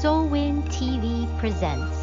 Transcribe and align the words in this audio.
Solwin 0.00 0.62
TV 0.68 1.26
presents. 1.40 1.96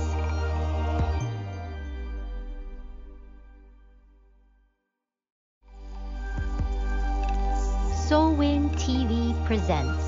Solwin 8.05 8.69
TV 8.71 9.33
presents. 9.45 10.03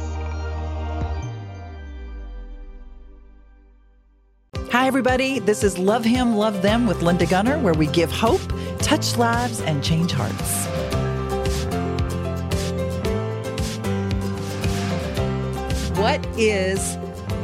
Hi, 4.73 4.85
everybody. 4.87 5.39
This 5.39 5.63
is 5.63 5.77
Love 5.77 6.03
Him, 6.03 6.35
Love 6.35 6.61
Them 6.61 6.87
with 6.87 7.01
Linda 7.01 7.25
Gunner, 7.25 7.57
where 7.57 7.73
we 7.73 7.87
give 7.87 8.11
hope, 8.11 8.41
touch 8.79 9.15
lives, 9.15 9.61
and 9.61 9.81
change 9.81 10.11
hearts. 10.11 10.67
What 15.97 16.25
is 16.37 16.97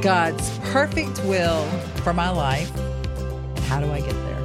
God's 0.04 0.60
perfect 0.74 1.24
will 1.24 1.66
for 2.04 2.12
my 2.12 2.30
life? 2.30 2.70
How 3.68 3.80
do 3.80 3.90
I 3.90 4.02
get 4.02 4.12
there? 4.12 4.38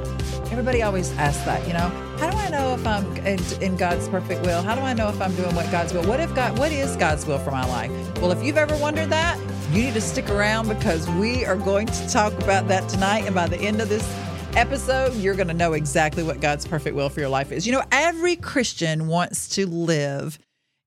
Everybody 0.53 0.83
always 0.83 1.11
asks 1.17 1.43
that, 1.43 1.67
you 1.67 1.73
know. 1.73 1.89
How 2.17 2.29
do 2.29 2.37
I 2.37 2.49
know 2.49 2.75
if 2.75 2.87
I'm 2.87 3.17
in, 3.27 3.39
in, 3.61 3.75
God's 3.75 4.07
perfect 4.07 4.45
will? 4.45 4.61
How 4.61 4.73
do 4.73 4.79
I 4.79 4.93
know 4.93 5.09
if 5.09 5.21
I'm 5.21 5.35
doing 5.35 5.53
what 5.55 5.69
God's 5.69 5.91
will? 5.91 6.03
What 6.03 6.21
if 6.21 6.33
God? 6.33 6.57
What 6.57 6.71
is 6.71 6.95
God's 6.95 7.25
will 7.25 7.39
for 7.39 7.51
my 7.51 7.65
life? 7.65 7.91
Well, 8.21 8.31
if 8.31 8.41
you've 8.41 8.55
ever 8.55 8.73
wondered 8.77 9.09
that, 9.09 9.37
you 9.73 9.81
need 9.81 9.95
to 9.95 10.01
stick 10.01 10.29
around 10.29 10.69
because 10.69 11.09
we 11.09 11.43
are 11.43 11.57
going 11.57 11.87
to 11.87 12.09
talk 12.09 12.31
about 12.41 12.69
that 12.69 12.87
tonight. 12.87 13.25
And 13.25 13.35
by 13.35 13.47
the 13.47 13.59
end 13.59 13.81
of 13.81 13.89
this 13.89 14.09
episode, 14.55 15.13
you're 15.15 15.35
going 15.35 15.49
to 15.49 15.53
know 15.53 15.73
exactly 15.73 16.23
what 16.23 16.39
God's 16.39 16.65
perfect 16.65 16.95
will 16.95 17.09
for 17.09 17.19
your 17.19 17.27
life 17.27 17.51
is. 17.51 17.67
You 17.67 17.73
know, 17.73 17.83
every 17.91 18.37
Christian 18.37 19.07
wants 19.07 19.49
to 19.55 19.67
live 19.67 20.39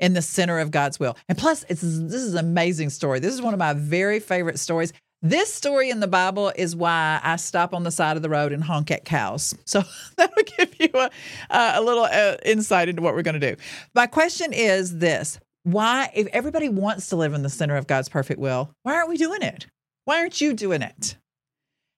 in 0.02 0.12
the 0.12 0.20
center 0.20 0.58
of 0.58 0.70
God's 0.70 1.00
will. 1.00 1.16
And 1.28 1.38
plus, 1.38 1.64
it's 1.68 1.80
this 1.80 2.20
is 2.20 2.34
an 2.34 2.40
amazing 2.40 2.90
story. 2.90 3.20
This 3.20 3.32
is 3.32 3.40
one 3.40 3.54
of 3.54 3.58
my 3.58 3.72
very 3.72 4.20
favorite 4.20 4.58
stories. 4.58 4.92
This 5.22 5.54
story 5.54 5.88
in 5.88 6.00
the 6.00 6.08
Bible 6.08 6.52
is 6.56 6.74
why 6.74 7.20
I 7.22 7.36
stop 7.36 7.72
on 7.72 7.84
the 7.84 7.92
side 7.92 8.16
of 8.16 8.24
the 8.24 8.28
road 8.28 8.52
and 8.52 8.64
honk 8.64 8.90
at 8.90 9.04
cows. 9.04 9.54
So 9.64 9.84
that 10.16 10.32
will 10.36 10.44
give 10.58 10.74
you 10.80 10.88
a, 10.98 11.10
a 11.50 11.80
little 11.80 12.04
uh, 12.04 12.36
insight 12.44 12.88
into 12.88 13.00
what 13.00 13.14
we're 13.14 13.22
going 13.22 13.40
to 13.40 13.54
do. 13.54 13.56
My 13.94 14.08
question 14.08 14.52
is 14.52 14.98
this 14.98 15.38
why, 15.62 16.10
if 16.12 16.26
everybody 16.26 16.68
wants 16.68 17.08
to 17.10 17.16
live 17.16 17.34
in 17.34 17.44
the 17.44 17.48
center 17.48 17.76
of 17.76 17.86
God's 17.86 18.08
perfect 18.08 18.40
will, 18.40 18.72
why 18.82 18.96
aren't 18.96 19.08
we 19.08 19.16
doing 19.16 19.42
it? 19.42 19.68
Why 20.04 20.18
aren't 20.18 20.40
you 20.40 20.52
doing 20.52 20.82
it? 20.82 21.16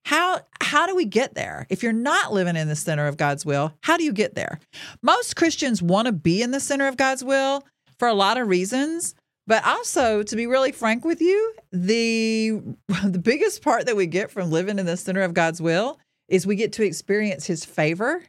How 0.05 0.41
how 0.61 0.85
do 0.85 0.95
we 0.95 1.05
get 1.05 1.33
there? 1.33 1.65
If 1.71 1.81
you're 1.81 1.93
not 1.93 2.31
living 2.31 2.55
in 2.55 2.67
the 2.67 2.75
center 2.75 3.07
of 3.07 3.17
God's 3.17 3.43
will, 3.43 3.73
how 3.81 3.97
do 3.97 4.03
you 4.03 4.13
get 4.13 4.35
there? 4.35 4.59
Most 5.01 5.35
Christians 5.35 5.81
want 5.81 6.05
to 6.05 6.11
be 6.11 6.43
in 6.43 6.51
the 6.51 6.59
center 6.59 6.87
of 6.87 6.95
God's 6.95 7.23
will 7.23 7.63
for 7.99 8.07
a 8.07 8.13
lot 8.13 8.37
of 8.37 8.47
reasons, 8.47 9.15
but 9.47 9.65
also 9.65 10.23
to 10.23 10.35
be 10.35 10.47
really 10.47 10.71
frank 10.71 11.05
with 11.05 11.21
you, 11.21 11.53
the 11.71 12.61
the 13.03 13.19
biggest 13.19 13.61
part 13.61 13.85
that 13.85 13.95
we 13.95 14.07
get 14.07 14.31
from 14.31 14.51
living 14.51 14.79
in 14.79 14.85
the 14.85 14.97
center 14.97 15.21
of 15.21 15.33
God's 15.33 15.61
will 15.61 15.99
is 16.27 16.47
we 16.47 16.55
get 16.55 16.73
to 16.73 16.83
experience 16.83 17.45
his 17.45 17.65
favor 17.65 18.23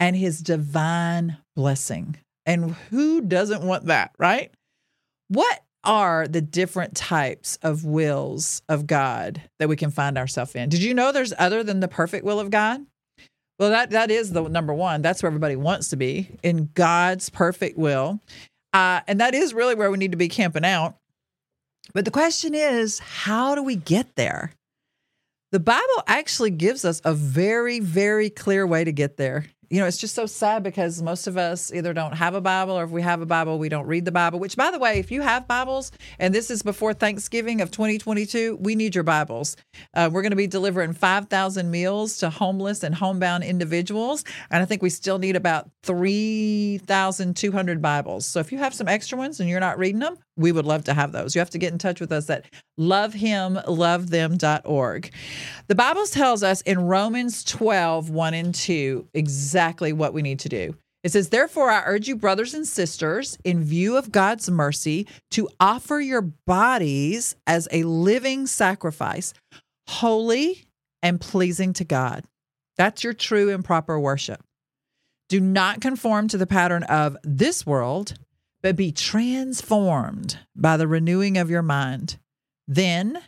and 0.00 0.16
his 0.16 0.40
divine 0.40 1.36
blessing. 1.54 2.16
And 2.46 2.72
who 2.90 3.20
doesn't 3.20 3.62
want 3.62 3.86
that, 3.86 4.12
right? 4.18 4.50
What 5.28 5.62
are 5.84 6.26
the 6.26 6.40
different 6.40 6.96
types 6.96 7.58
of 7.62 7.84
wills 7.84 8.62
of 8.68 8.86
God 8.86 9.42
that 9.58 9.68
we 9.68 9.76
can 9.76 9.90
find 9.90 10.16
ourselves 10.16 10.54
in? 10.54 10.70
Did 10.70 10.82
you 10.82 10.94
know 10.94 11.12
there's 11.12 11.34
other 11.38 11.62
than 11.62 11.80
the 11.80 11.88
perfect 11.88 12.24
will 12.24 12.40
of 12.40 12.50
God? 12.50 12.84
Well, 13.58 13.70
that 13.70 13.90
that 13.90 14.10
is 14.10 14.32
the 14.32 14.42
number 14.48 14.72
one. 14.72 15.02
That's 15.02 15.22
where 15.22 15.28
everybody 15.28 15.56
wants 15.56 15.88
to 15.88 15.96
be 15.96 16.38
in 16.42 16.70
God's 16.74 17.28
perfect 17.28 17.76
will, 17.76 18.20
uh, 18.72 19.00
and 19.06 19.20
that 19.20 19.34
is 19.34 19.54
really 19.54 19.74
where 19.74 19.90
we 19.90 19.98
need 19.98 20.12
to 20.12 20.18
be 20.18 20.28
camping 20.28 20.64
out. 20.64 20.96
But 21.94 22.04
the 22.04 22.10
question 22.10 22.54
is, 22.54 22.98
how 22.98 23.54
do 23.54 23.62
we 23.62 23.76
get 23.76 24.14
there? 24.16 24.52
The 25.52 25.60
Bible 25.60 26.02
actually 26.06 26.50
gives 26.50 26.84
us 26.84 27.00
a 27.04 27.14
very, 27.14 27.80
very 27.80 28.28
clear 28.28 28.66
way 28.66 28.84
to 28.84 28.92
get 28.92 29.16
there 29.16 29.46
you 29.70 29.80
know, 29.80 29.86
it's 29.86 29.98
just 29.98 30.14
so 30.14 30.26
sad 30.26 30.62
because 30.62 31.02
most 31.02 31.26
of 31.26 31.36
us 31.36 31.72
either 31.72 31.92
don't 31.92 32.14
have 32.14 32.34
a 32.34 32.40
Bible 32.40 32.78
or 32.78 32.84
if 32.84 32.90
we 32.90 33.02
have 33.02 33.20
a 33.20 33.26
Bible, 33.26 33.58
we 33.58 33.68
don't 33.68 33.86
read 33.86 34.04
the 34.04 34.12
Bible. 34.12 34.38
Which, 34.38 34.56
by 34.56 34.70
the 34.70 34.78
way, 34.78 34.98
if 34.98 35.10
you 35.10 35.20
have 35.20 35.46
Bibles 35.46 35.92
and 36.18 36.34
this 36.34 36.50
is 36.50 36.62
before 36.62 36.94
Thanksgiving 36.94 37.60
of 37.60 37.70
2022, 37.70 38.56
we 38.60 38.74
need 38.74 38.94
your 38.94 39.04
Bibles. 39.04 39.56
Uh, 39.94 40.08
we're 40.10 40.22
going 40.22 40.30
to 40.30 40.36
be 40.36 40.46
delivering 40.46 40.94
5,000 40.94 41.70
meals 41.70 42.16
to 42.18 42.30
homeless 42.30 42.82
and 42.82 42.94
homebound 42.94 43.44
individuals. 43.44 44.24
And 44.50 44.62
I 44.62 44.66
think 44.66 44.82
we 44.82 44.90
still 44.90 45.18
need 45.18 45.36
about 45.36 45.68
3,200 45.82 47.82
Bibles. 47.82 48.26
So 48.26 48.40
if 48.40 48.52
you 48.52 48.58
have 48.58 48.72
some 48.72 48.88
extra 48.88 49.18
ones 49.18 49.40
and 49.40 49.48
you're 49.48 49.60
not 49.60 49.78
reading 49.78 50.00
them, 50.00 50.16
we 50.38 50.52
would 50.52 50.64
love 50.64 50.84
to 50.84 50.94
have 50.94 51.12
those. 51.12 51.34
You 51.34 51.40
have 51.40 51.50
to 51.50 51.58
get 51.58 51.72
in 51.72 51.78
touch 51.78 52.00
with 52.00 52.10
us 52.12 52.30
at 52.30 52.46
lovehimlovethem.org. 52.78 55.12
The 55.66 55.74
Bible 55.74 56.06
tells 56.06 56.42
us 56.42 56.62
in 56.62 56.86
Romans 56.86 57.44
12, 57.44 58.08
1 58.10 58.34
and 58.34 58.54
2, 58.54 59.08
exactly 59.12 59.92
what 59.92 60.14
we 60.14 60.22
need 60.22 60.38
to 60.40 60.48
do. 60.48 60.74
It 61.04 61.12
says, 61.12 61.28
Therefore, 61.28 61.70
I 61.70 61.84
urge 61.86 62.08
you, 62.08 62.16
brothers 62.16 62.54
and 62.54 62.66
sisters, 62.66 63.38
in 63.44 63.62
view 63.62 63.96
of 63.96 64.10
God's 64.10 64.50
mercy, 64.50 65.06
to 65.32 65.48
offer 65.60 66.00
your 66.00 66.22
bodies 66.22 67.36
as 67.46 67.68
a 67.70 67.84
living 67.84 68.46
sacrifice, 68.46 69.34
holy 69.86 70.66
and 71.02 71.20
pleasing 71.20 71.72
to 71.74 71.84
God. 71.84 72.24
That's 72.76 73.04
your 73.04 73.12
true 73.12 73.50
and 73.50 73.64
proper 73.64 73.98
worship. 73.98 74.42
Do 75.28 75.40
not 75.40 75.80
conform 75.80 76.28
to 76.28 76.38
the 76.38 76.46
pattern 76.46 76.84
of 76.84 77.16
this 77.22 77.66
world 77.66 78.14
but 78.62 78.76
be 78.76 78.92
transformed 78.92 80.38
by 80.56 80.76
the 80.76 80.88
renewing 80.88 81.38
of 81.38 81.50
your 81.50 81.62
mind. 81.62 82.18
Then 82.66 83.18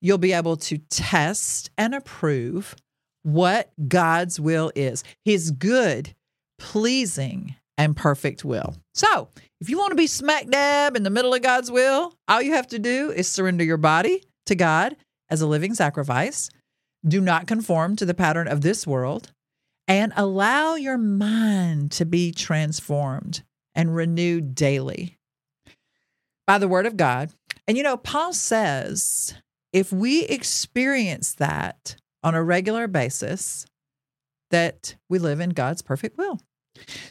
you'll 0.00 0.18
be 0.18 0.32
able 0.32 0.56
to 0.56 0.78
test 0.90 1.70
and 1.78 1.94
approve 1.94 2.76
what 3.22 3.72
God's 3.88 4.38
will 4.38 4.70
is 4.74 5.02
his 5.24 5.50
good, 5.50 6.14
pleasing, 6.58 7.56
and 7.76 7.96
perfect 7.96 8.44
will. 8.44 8.76
So, 8.92 9.28
if 9.60 9.70
you 9.70 9.78
want 9.78 9.90
to 9.90 9.96
be 9.96 10.06
smack 10.06 10.48
dab 10.48 10.96
in 10.96 11.02
the 11.02 11.10
middle 11.10 11.34
of 11.34 11.42
God's 11.42 11.70
will, 11.70 12.14
all 12.28 12.42
you 12.42 12.52
have 12.52 12.66
to 12.68 12.78
do 12.78 13.10
is 13.10 13.26
surrender 13.26 13.64
your 13.64 13.78
body 13.78 14.22
to 14.46 14.54
God 14.54 14.94
as 15.30 15.40
a 15.40 15.46
living 15.46 15.74
sacrifice. 15.74 16.50
Do 17.06 17.20
not 17.20 17.46
conform 17.46 17.96
to 17.96 18.04
the 18.04 18.14
pattern 18.14 18.46
of 18.46 18.60
this 18.60 18.86
world 18.86 19.32
and 19.88 20.12
allow 20.16 20.74
your 20.74 20.98
mind 20.98 21.90
to 21.92 22.04
be 22.04 22.30
transformed 22.30 23.42
and 23.74 23.94
renewed 23.94 24.54
daily 24.54 25.18
by 26.46 26.58
the 26.58 26.68
word 26.68 26.86
of 26.86 26.96
God. 26.96 27.30
And 27.66 27.76
you 27.76 27.82
know, 27.82 27.96
Paul 27.96 28.32
says 28.32 29.34
if 29.72 29.92
we 29.92 30.24
experience 30.24 31.34
that 31.34 31.96
on 32.22 32.34
a 32.34 32.42
regular 32.42 32.86
basis, 32.86 33.66
that 34.50 34.94
we 35.10 35.18
live 35.18 35.40
in 35.40 35.50
God's 35.50 35.82
perfect 35.82 36.16
will. 36.16 36.38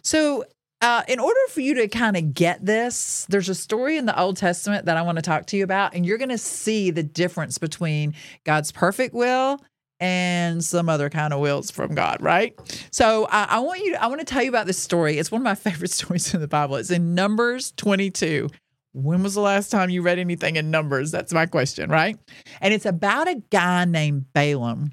So, 0.01 0.45
uh, 0.81 1.03
in 1.07 1.19
order 1.19 1.39
for 1.49 1.61
you 1.61 1.75
to 1.75 1.87
kind 1.87 2.17
of 2.17 2.33
get 2.33 2.65
this, 2.65 3.25
there's 3.29 3.47
a 3.47 3.55
story 3.55 3.97
in 3.97 4.05
the 4.05 4.19
Old 4.19 4.35
Testament 4.35 4.85
that 4.85 4.97
I 4.97 5.01
want 5.01 5.17
to 5.17 5.21
talk 5.21 5.45
to 5.47 5.57
you 5.57 5.63
about, 5.63 5.93
and 5.93 6.05
you're 6.05 6.17
going 6.17 6.29
to 6.29 6.37
see 6.37 6.91
the 6.91 7.03
difference 7.03 7.57
between 7.57 8.13
God's 8.45 8.71
perfect 8.71 9.13
will 9.13 9.61
and 10.03 10.61
some 10.61 10.89
other 10.89 11.09
kind 11.09 11.31
of 11.31 11.39
wills 11.39 11.71
from 11.71 11.95
God, 11.95 12.17
right? 12.19 12.59
So 12.91 13.25
I, 13.31 13.45
I 13.51 13.59
want 13.59 13.79
you, 13.79 13.93
to, 13.93 14.03
I 14.03 14.07
want 14.07 14.19
to 14.19 14.25
tell 14.25 14.43
you 14.43 14.49
about 14.49 14.67
this 14.67 14.77
story. 14.77 15.17
It's 15.17 15.31
one 15.31 15.39
of 15.39 15.45
my 15.45 15.55
favorite 15.69 15.91
stories 15.91 16.33
in 16.33 16.41
the 16.41 16.47
Bible. 16.47 16.75
It's 16.75 16.91
in 16.91 17.15
Numbers 17.15 17.71
22. 17.77 18.49
When 18.91 19.23
was 19.23 19.33
the 19.33 19.39
last 19.39 19.71
time 19.71 19.89
you 19.89 20.01
read 20.01 20.19
anything 20.19 20.57
in 20.57 20.69
Numbers? 20.69 21.09
That's 21.09 21.31
my 21.31 21.45
question, 21.45 21.89
right? 21.89 22.17
And 22.59 22.73
it's 22.73 22.85
about 22.85 23.29
a 23.29 23.41
guy 23.49 23.85
named 23.85 24.25
Balaam. 24.33 24.91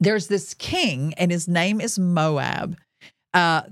There's 0.00 0.26
this 0.26 0.54
king, 0.54 1.14
and 1.16 1.30
his 1.30 1.46
name 1.46 1.80
is 1.80 1.96
Moab. 1.96 2.76
Uh, 3.32 3.62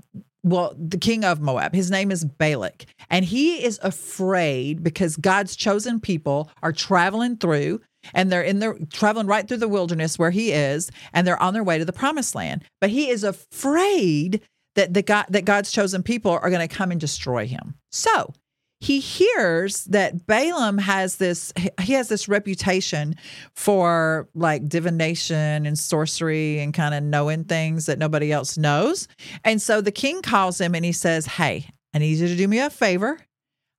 well, 0.41 0.73
the 0.79 0.97
king 0.97 1.25
of 1.25 1.41
Moab. 1.41 1.75
His 1.75 1.91
name 1.91 2.11
is 2.11 2.23
Balak. 2.23 2.85
And 3.09 3.25
he 3.25 3.61
is 3.61 3.77
afraid 3.83 4.83
because 4.83 5.17
God's 5.17 5.57
chosen 5.57 5.99
people 5.99 6.49
are 6.63 6.71
traveling 6.71 7.35
through 7.35 7.81
and 8.13 8.31
they're 8.31 8.41
in 8.41 8.59
the 8.59 8.87
traveling 8.91 9.27
right 9.27 9.47
through 9.47 9.57
the 9.57 9.67
wilderness 9.67 10.19
where 10.19 10.31
he 10.31 10.51
is 10.51 10.89
and 11.13 11.25
they're 11.25 11.41
on 11.41 11.53
their 11.53 11.63
way 11.63 11.77
to 11.77 11.85
the 11.85 11.93
promised 11.93 12.35
land 12.35 12.63
but 12.81 12.89
he 12.89 13.09
is 13.09 13.23
afraid 13.23 14.41
that 14.75 14.93
the 14.93 15.01
god 15.01 15.25
that 15.29 15.45
god's 15.45 15.71
chosen 15.71 16.03
people 16.03 16.31
are 16.31 16.49
going 16.49 16.67
to 16.67 16.73
come 16.73 16.91
and 16.91 17.01
destroy 17.01 17.45
him 17.45 17.75
so 17.91 18.33
he 18.81 19.01
hears 19.01 19.83
that 19.85 20.25
Balaam 20.25 20.77
has 20.77 21.17
this 21.17 21.51
he 21.81 21.93
has 21.93 22.07
this 22.07 22.29
reputation 22.29 23.15
for 23.55 24.29
like 24.33 24.69
divination 24.69 25.65
and 25.65 25.77
sorcery 25.77 26.59
and 26.59 26.73
kind 26.73 26.95
of 26.95 27.03
knowing 27.03 27.43
things 27.43 27.87
that 27.87 27.99
nobody 27.99 28.31
else 28.31 28.57
knows. 28.57 29.07
And 29.43 29.61
so 29.61 29.81
the 29.81 29.91
king 29.91 30.21
calls 30.21 30.61
him 30.61 30.75
and 30.75 30.85
he 30.85 30.93
says, 30.93 31.25
"Hey, 31.25 31.67
I 31.93 31.97
need 31.97 32.19
you 32.19 32.27
to 32.29 32.35
do 32.35 32.47
me 32.47 32.59
a 32.59 32.69
favor. 32.69 33.19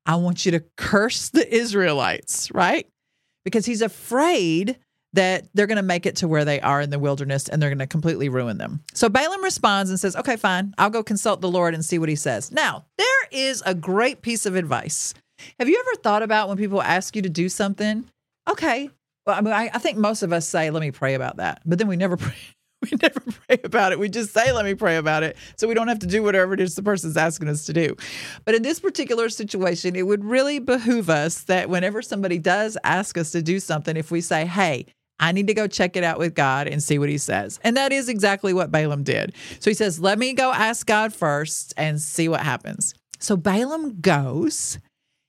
I 0.05 0.17
want 0.17 0.45
you 0.45 0.53
to 0.53 0.65
curse 0.77 1.31
the 1.31 1.49
Israelites, 1.55 2.51
right? 2.53 2.87
Because 3.51 3.67
he's 3.67 3.83
afraid 3.83 4.79
that 5.13 5.49
they're 5.55 5.67
going 5.67 5.77
to 5.77 5.83
make 5.83 6.07
it 6.07 6.17
to 6.17 6.29
where 6.29 6.45
they 6.45 6.61
are 6.61 6.81
in 6.81 6.91
the 6.91 6.99
wilderness 6.99 7.49
and 7.49 7.61
they're 7.61 7.71
going 7.71 7.81
to 7.81 7.87
completely 7.87 8.29
ruin 8.29 8.59
them. 8.59 8.81
So 8.95 9.09
Balaam 9.09 9.43
responds 9.43 9.91
and 9.91 9.99
says, 9.99 10.15
Okay, 10.15 10.37
fine. 10.37 10.73
I'll 10.79 10.91
go 10.91 11.03
consult 11.03 11.41
the 11.41 11.51
Lord 11.51 11.75
and 11.75 11.85
see 11.85 11.99
what 11.99 12.09
he 12.09 12.15
says. 12.17 12.53
Now, 12.53 12.85
there 12.97 13.07
is 13.33 13.61
a 13.67 13.75
great 13.75 14.23
piece 14.23 14.47
of 14.47 14.55
advice. 14.55 15.13
Have 15.59 15.69
you 15.69 15.79
ever 15.81 16.01
thought 16.03 16.23
about 16.23 16.49
when 16.49 16.59
people 16.59 16.81
ask 16.81 17.17
you 17.17 17.23
to 17.23 17.29
do 17.29 17.49
something? 17.49 18.05
Okay, 18.49 18.91
Well, 19.27 19.37
I 19.37 19.41
mean, 19.41 19.53
I, 19.53 19.71
I 19.75 19.79
think 19.79 19.99
most 19.99 20.23
of 20.23 20.33
us 20.33 20.47
say, 20.49 20.71
"Let 20.71 20.81
me 20.81 20.91
pray 20.91 21.15
about 21.15 21.37
that," 21.39 21.61
but 21.67 21.79
then 21.79 21.89
we 21.89 21.97
never 21.97 22.17
pray. 22.27 22.35
We 22.91 22.97
never 23.03 23.21
pray 23.21 23.59
about 23.63 23.93
it. 23.93 23.99
We 23.99 24.09
just 24.09 24.33
say, 24.33 24.53
"Let 24.53 24.65
me 24.65 24.75
pray 24.75 24.97
about 24.97 25.23
it," 25.23 25.37
so 25.57 25.69
we 25.69 25.75
don't 25.75 25.89
have 25.89 25.99
to 25.99 26.07
do 26.07 26.23
whatever 26.23 26.55
it 26.55 26.61
is 26.61 26.75
the 26.75 26.83
person's 26.83 27.17
asking 27.17 27.49
us 27.49 27.67
to 27.67 27.75
do. 27.75 27.95
But 28.47 28.55
in 28.55 28.63
this 28.63 28.81
particular 28.81 29.29
situation, 29.29 29.97
it 29.97 30.07
would 30.07 30.25
really 30.25 30.61
behoove 30.61 31.11
us 31.11 31.43
that 31.43 31.69
whenever 31.69 32.01
somebody 32.01 32.39
does 32.39 32.79
ask 32.83 33.19
us 33.19 33.33
to 33.33 33.43
do 33.43 33.61
something, 33.61 33.99
if 33.99 34.11
we 34.11 34.23
say, 34.23 34.47
"Hey," 34.47 34.87
I 35.21 35.33
need 35.33 35.47
to 35.49 35.55
go 35.55 35.67
check 35.67 35.97
it 35.97 36.03
out 36.03 36.19
with 36.19 36.35
God 36.35 36.67
and 36.67 36.83
see 36.83 36.99
what 36.99 37.11
he 37.11 37.19
says. 37.19 37.61
And 37.63 37.77
that 37.77 37.93
is 37.93 38.09
exactly 38.09 38.55
what 38.55 38.73
Balaam 38.73 39.03
did. 39.03 39.35
So 39.61 39.69
he 39.69 39.75
says, 39.75 40.01
Let 40.01 40.19
me 40.19 40.33
go 40.33 40.51
ask 40.51 40.87
God 40.87 41.13
first 41.13 41.75
and 41.77 42.01
see 42.01 42.27
what 42.27 42.41
happens. 42.41 42.95
So 43.19 43.37
Balaam 43.37 44.01
goes, 44.01 44.79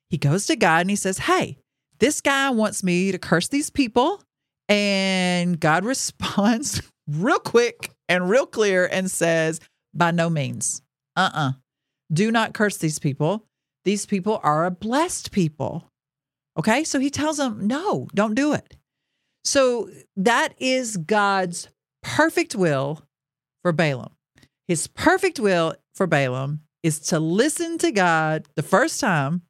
he 0.09 0.17
goes 0.17 0.45
to 0.45 0.55
God 0.55 0.81
and 0.81 0.89
he 0.89 0.95
says, 0.95 1.17
Hey, 1.17 1.57
this 1.99 2.21
guy 2.21 2.49
wants 2.51 2.83
me 2.83 3.11
to 3.11 3.19
curse 3.19 3.49
these 3.49 3.69
people. 3.69 4.23
And 4.69 5.59
God 5.59 5.83
responds 5.85 6.81
real 7.07 7.39
quick 7.39 7.91
and 8.09 8.29
real 8.29 8.45
clear 8.45 8.85
and 8.85 9.09
says, 9.09 9.59
By 9.93 10.11
no 10.11 10.29
means. 10.29 10.81
Uh 11.15 11.29
uh-uh. 11.33 11.49
uh. 11.49 11.51
Do 12.11 12.31
not 12.31 12.53
curse 12.53 12.77
these 12.77 12.99
people. 12.99 13.45
These 13.85 14.05
people 14.05 14.39
are 14.43 14.65
a 14.65 14.71
blessed 14.71 15.31
people. 15.31 15.91
Okay. 16.57 16.83
So 16.83 16.99
he 16.99 17.09
tells 17.09 17.37
them, 17.37 17.67
No, 17.67 18.07
don't 18.13 18.35
do 18.35 18.53
it. 18.53 18.75
So 19.43 19.89
that 20.15 20.53
is 20.59 20.97
God's 20.97 21.67
perfect 22.03 22.55
will 22.55 23.01
for 23.63 23.71
Balaam. 23.71 24.11
His 24.67 24.87
perfect 24.87 25.39
will 25.39 25.75
for 25.95 26.07
Balaam 26.07 26.61
is 26.83 26.99
to 26.99 27.19
listen 27.19 27.77
to 27.79 27.91
God 27.91 28.47
the 28.55 28.63
first 28.63 28.99
time 28.99 29.41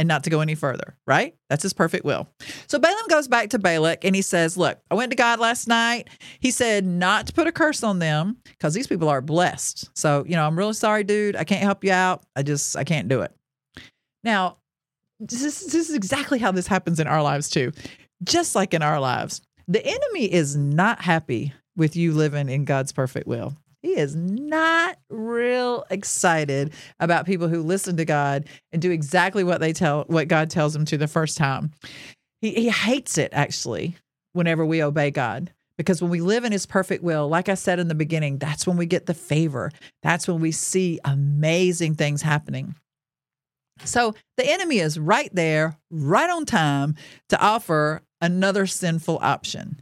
and 0.00 0.08
not 0.08 0.24
to 0.24 0.30
go 0.30 0.40
any 0.40 0.54
further, 0.54 0.96
right? 1.06 1.36
That's 1.48 1.62
his 1.62 1.72
perfect 1.72 2.04
will. 2.04 2.28
So 2.66 2.78
Balaam 2.78 3.06
goes 3.08 3.28
back 3.28 3.50
to 3.50 3.58
Balak 3.58 4.04
and 4.04 4.16
he 4.16 4.22
says, 4.22 4.56
Look, 4.56 4.78
I 4.90 4.94
went 4.94 5.10
to 5.10 5.16
God 5.16 5.38
last 5.38 5.68
night. 5.68 6.08
He 6.40 6.50
said 6.50 6.84
not 6.84 7.26
to 7.26 7.32
put 7.32 7.46
a 7.46 7.52
curse 7.52 7.82
on 7.82 7.98
them 7.98 8.38
because 8.44 8.74
these 8.74 8.86
people 8.86 9.08
are 9.08 9.20
blessed. 9.20 9.90
So, 9.96 10.24
you 10.26 10.36
know, 10.36 10.46
I'm 10.46 10.58
really 10.58 10.72
sorry, 10.72 11.04
dude. 11.04 11.36
I 11.36 11.44
can't 11.44 11.62
help 11.62 11.84
you 11.84 11.92
out. 11.92 12.24
I 12.34 12.42
just, 12.42 12.76
I 12.76 12.84
can't 12.84 13.08
do 13.08 13.20
it. 13.20 13.32
Now, 14.24 14.56
this, 15.20 15.40
this 15.40 15.88
is 15.90 15.94
exactly 15.94 16.38
how 16.38 16.50
this 16.50 16.66
happens 16.66 16.98
in 16.98 17.06
our 17.06 17.22
lives 17.22 17.50
too 17.50 17.72
just 18.22 18.54
like 18.54 18.74
in 18.74 18.82
our 18.82 19.00
lives. 19.00 19.40
The 19.68 19.84
enemy 19.84 20.32
is 20.32 20.56
not 20.56 21.02
happy 21.02 21.52
with 21.76 21.96
you 21.96 22.12
living 22.12 22.48
in 22.48 22.64
God's 22.64 22.92
perfect 22.92 23.26
will. 23.26 23.54
He 23.82 23.98
is 23.98 24.14
not 24.14 24.98
real 25.08 25.84
excited 25.90 26.72
about 26.98 27.26
people 27.26 27.48
who 27.48 27.62
listen 27.62 27.96
to 27.96 28.04
God 28.04 28.46
and 28.72 28.82
do 28.82 28.90
exactly 28.90 29.42
what 29.42 29.60
they 29.60 29.72
tell 29.72 30.04
what 30.08 30.28
God 30.28 30.50
tells 30.50 30.72
them 30.74 30.84
to 30.86 30.98
the 30.98 31.08
first 31.08 31.38
time. 31.38 31.72
He 32.40 32.52
he 32.52 32.68
hates 32.68 33.16
it 33.18 33.30
actually 33.32 33.96
whenever 34.32 34.64
we 34.64 34.82
obey 34.82 35.10
God. 35.10 35.52
Because 35.76 36.02
when 36.02 36.10
we 36.10 36.20
live 36.20 36.44
in 36.44 36.52
his 36.52 36.66
perfect 36.66 37.02
will, 37.02 37.26
like 37.26 37.48
I 37.48 37.54
said 37.54 37.78
in 37.78 37.88
the 37.88 37.94
beginning, 37.94 38.36
that's 38.36 38.66
when 38.66 38.76
we 38.76 38.84
get 38.84 39.06
the 39.06 39.14
favor. 39.14 39.70
That's 40.02 40.28
when 40.28 40.40
we 40.40 40.52
see 40.52 41.00
amazing 41.04 41.94
things 41.94 42.20
happening. 42.20 42.74
So 43.84 44.14
the 44.36 44.46
enemy 44.46 44.78
is 44.80 44.98
right 44.98 45.34
there, 45.34 45.78
right 45.90 46.28
on 46.28 46.44
time 46.44 46.96
to 47.30 47.40
offer 47.40 48.02
another 48.20 48.66
sinful 48.66 49.20
option. 49.22 49.80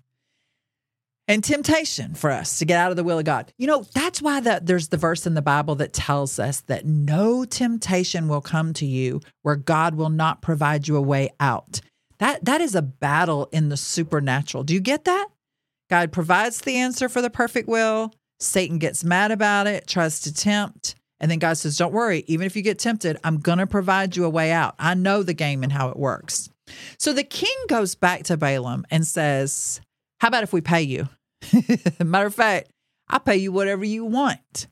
And 1.28 1.44
temptation 1.44 2.14
for 2.14 2.30
us 2.30 2.58
to 2.58 2.64
get 2.64 2.80
out 2.80 2.90
of 2.90 2.96
the 2.96 3.04
will 3.04 3.18
of 3.18 3.26
God. 3.26 3.52
You 3.58 3.66
know, 3.66 3.84
that's 3.94 4.22
why 4.22 4.40
the, 4.40 4.60
there's 4.62 4.88
the 4.88 4.96
verse 4.96 5.26
in 5.26 5.34
the 5.34 5.42
Bible 5.42 5.74
that 5.74 5.92
tells 5.92 6.38
us 6.38 6.62
that 6.62 6.86
no 6.86 7.44
temptation 7.44 8.28
will 8.28 8.40
come 8.40 8.72
to 8.72 8.86
you 8.86 9.20
where 9.42 9.54
God 9.56 9.94
will 9.94 10.08
not 10.08 10.40
provide 10.40 10.88
you 10.88 10.96
a 10.96 11.02
way 11.02 11.28
out. 11.38 11.82
That 12.18 12.44
that 12.46 12.60
is 12.60 12.74
a 12.74 12.82
battle 12.82 13.48
in 13.52 13.68
the 13.68 13.76
supernatural. 13.76 14.64
Do 14.64 14.74
you 14.74 14.80
get 14.80 15.04
that? 15.04 15.28
God 15.90 16.12
provides 16.12 16.60
the 16.62 16.76
answer 16.76 17.08
for 17.08 17.22
the 17.22 17.30
perfect 17.30 17.68
will. 17.68 18.12
Satan 18.40 18.78
gets 18.78 19.04
mad 19.04 19.30
about 19.30 19.66
it, 19.66 19.86
tries 19.86 20.20
to 20.20 20.34
tempt, 20.34 20.94
and 21.20 21.30
then 21.30 21.38
God 21.38 21.58
says, 21.58 21.76
Don't 21.76 21.92
worry, 21.92 22.24
even 22.26 22.46
if 22.46 22.56
you 22.56 22.62
get 22.62 22.78
tempted, 22.78 23.18
I'm 23.24 23.38
going 23.38 23.58
to 23.58 23.66
provide 23.66 24.16
you 24.16 24.24
a 24.24 24.30
way 24.30 24.52
out. 24.52 24.74
I 24.78 24.94
know 24.94 25.22
the 25.22 25.34
game 25.34 25.62
and 25.62 25.72
how 25.72 25.88
it 25.88 25.96
works. 25.96 26.48
So 26.98 27.12
the 27.12 27.24
king 27.24 27.56
goes 27.68 27.94
back 27.94 28.24
to 28.24 28.36
Balaam 28.36 28.84
and 28.90 29.06
says, 29.06 29.80
How 30.20 30.28
about 30.28 30.42
if 30.42 30.52
we 30.52 30.60
pay 30.60 30.82
you? 30.82 31.08
Matter 32.04 32.26
of 32.26 32.34
fact, 32.34 32.70
I'll 33.08 33.20
pay 33.20 33.36
you 33.36 33.52
whatever 33.52 33.84
you 33.84 34.04
want 34.04 34.68